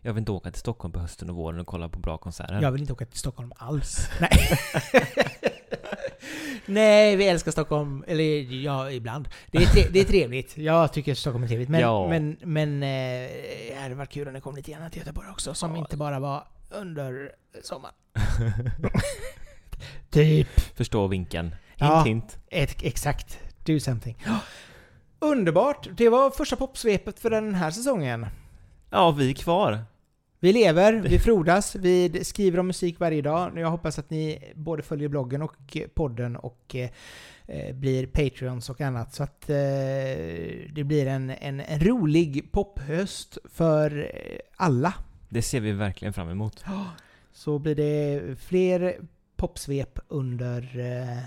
Jag 0.00 0.12
vill 0.12 0.20
inte 0.20 0.32
åka 0.32 0.50
till 0.50 0.60
Stockholm 0.60 0.92
på 0.92 0.98
hösten 1.00 1.30
och 1.30 1.36
våren 1.36 1.60
och 1.60 1.66
kolla 1.66 1.88
på 1.88 1.98
bra 1.98 2.18
konserter. 2.18 2.62
Jag 2.62 2.72
vill 2.72 2.80
inte 2.80 2.92
åka 2.92 3.06
till 3.06 3.18
Stockholm 3.18 3.52
alls. 3.56 4.08
Nej. 4.20 4.30
Nej, 6.66 7.16
vi 7.16 7.28
älskar 7.28 7.50
Stockholm. 7.50 8.04
Eller 8.06 8.24
ja, 8.64 8.90
ibland. 8.90 9.28
Det 9.50 9.58
är, 9.58 9.66
tre- 9.66 9.88
det 9.92 10.00
är 10.00 10.04
trevligt. 10.04 10.56
Jag 10.58 10.92
tycker 10.92 11.14
Stockholm 11.14 11.44
är 11.44 11.48
trevligt. 11.48 11.68
Men, 11.68 11.80
Ja. 11.80 12.08
men, 12.08 12.36
men 12.42 12.82
eh, 12.82 13.28
det 13.68 13.76
hade 13.82 13.94
varit 13.94 14.10
kul 14.10 14.28
om 14.28 14.34
det 14.34 14.40
kom 14.40 14.56
lite 14.56 14.70
grann 14.72 14.90
till 14.90 14.98
Göteborg 15.00 15.28
också. 15.30 15.54
Som 15.54 15.72
Ja. 15.74 15.78
inte 15.78 15.96
bara 15.96 16.18
var 16.20 16.44
under 16.80 17.32
sommaren. 17.62 17.94
typ. 20.10 20.60
Förstå 20.60 21.06
vinken. 21.06 21.44
Hint, 21.46 21.54
Ja. 21.78 22.02
hint. 22.02 22.38
Ett, 22.50 22.82
exakt. 22.82 23.38
Do 23.64 23.80
something. 23.80 24.16
Underbart! 25.18 25.88
Det 25.96 26.08
var 26.08 26.30
första 26.30 26.56
popsvepet 26.56 27.20
för 27.20 27.30
den 27.30 27.54
här 27.54 27.70
säsongen. 27.70 28.26
Ja, 28.90 29.10
vi 29.10 29.30
är 29.30 29.34
kvar. 29.34 29.78
Vi 30.40 30.52
lever, 30.52 30.92
vi 31.08 31.18
frodas, 31.18 31.74
vi 31.74 32.24
skriver 32.24 32.58
om 32.58 32.66
musik 32.66 33.00
varje 33.00 33.22
dag. 33.22 33.58
Jag 33.58 33.70
hoppas 33.70 33.98
att 33.98 34.10
ni 34.10 34.52
både 34.54 34.82
följer 34.82 35.08
bloggen 35.08 35.42
och 35.42 35.76
podden 35.94 36.36
och 36.36 36.76
eh, 37.46 37.74
blir 37.74 38.06
Patreons 38.06 38.70
och 38.70 38.80
annat. 38.80 39.14
Så 39.14 39.22
att 39.22 39.50
eh, 39.50 39.56
det 40.74 40.84
blir 40.84 41.06
en, 41.06 41.30
en, 41.30 41.60
en 41.60 41.80
rolig 41.80 42.52
pophöst 42.52 43.38
för 43.52 43.98
eh, 43.98 44.38
alla. 44.56 44.94
Det 45.28 45.42
ser 45.42 45.60
vi 45.60 45.72
verkligen 45.72 46.12
fram 46.14 46.28
emot. 46.28 46.64
Så 47.32 47.58
blir 47.58 47.74
det 47.74 48.36
fler 48.40 48.96
popsvep 49.36 49.98
under 50.08 50.78
eh, 50.78 51.18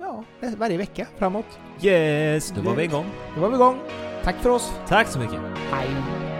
ja, 0.00 0.24
varje 0.56 0.76
vecka 0.76 1.06
framåt. 1.18 1.58
Yes, 1.82 2.52
då 2.56 2.62
var 2.62 2.74
vi 2.74 2.84
igång. 2.84 3.06
Då 3.34 3.40
var 3.40 3.48
vi 3.48 3.54
igång. 3.54 3.78
Tack 4.24 4.36
för 4.36 4.50
oss. 4.50 4.72
Tack 4.88 5.08
så 5.08 5.18
mycket. 5.18 5.40
Hej! 5.70 6.33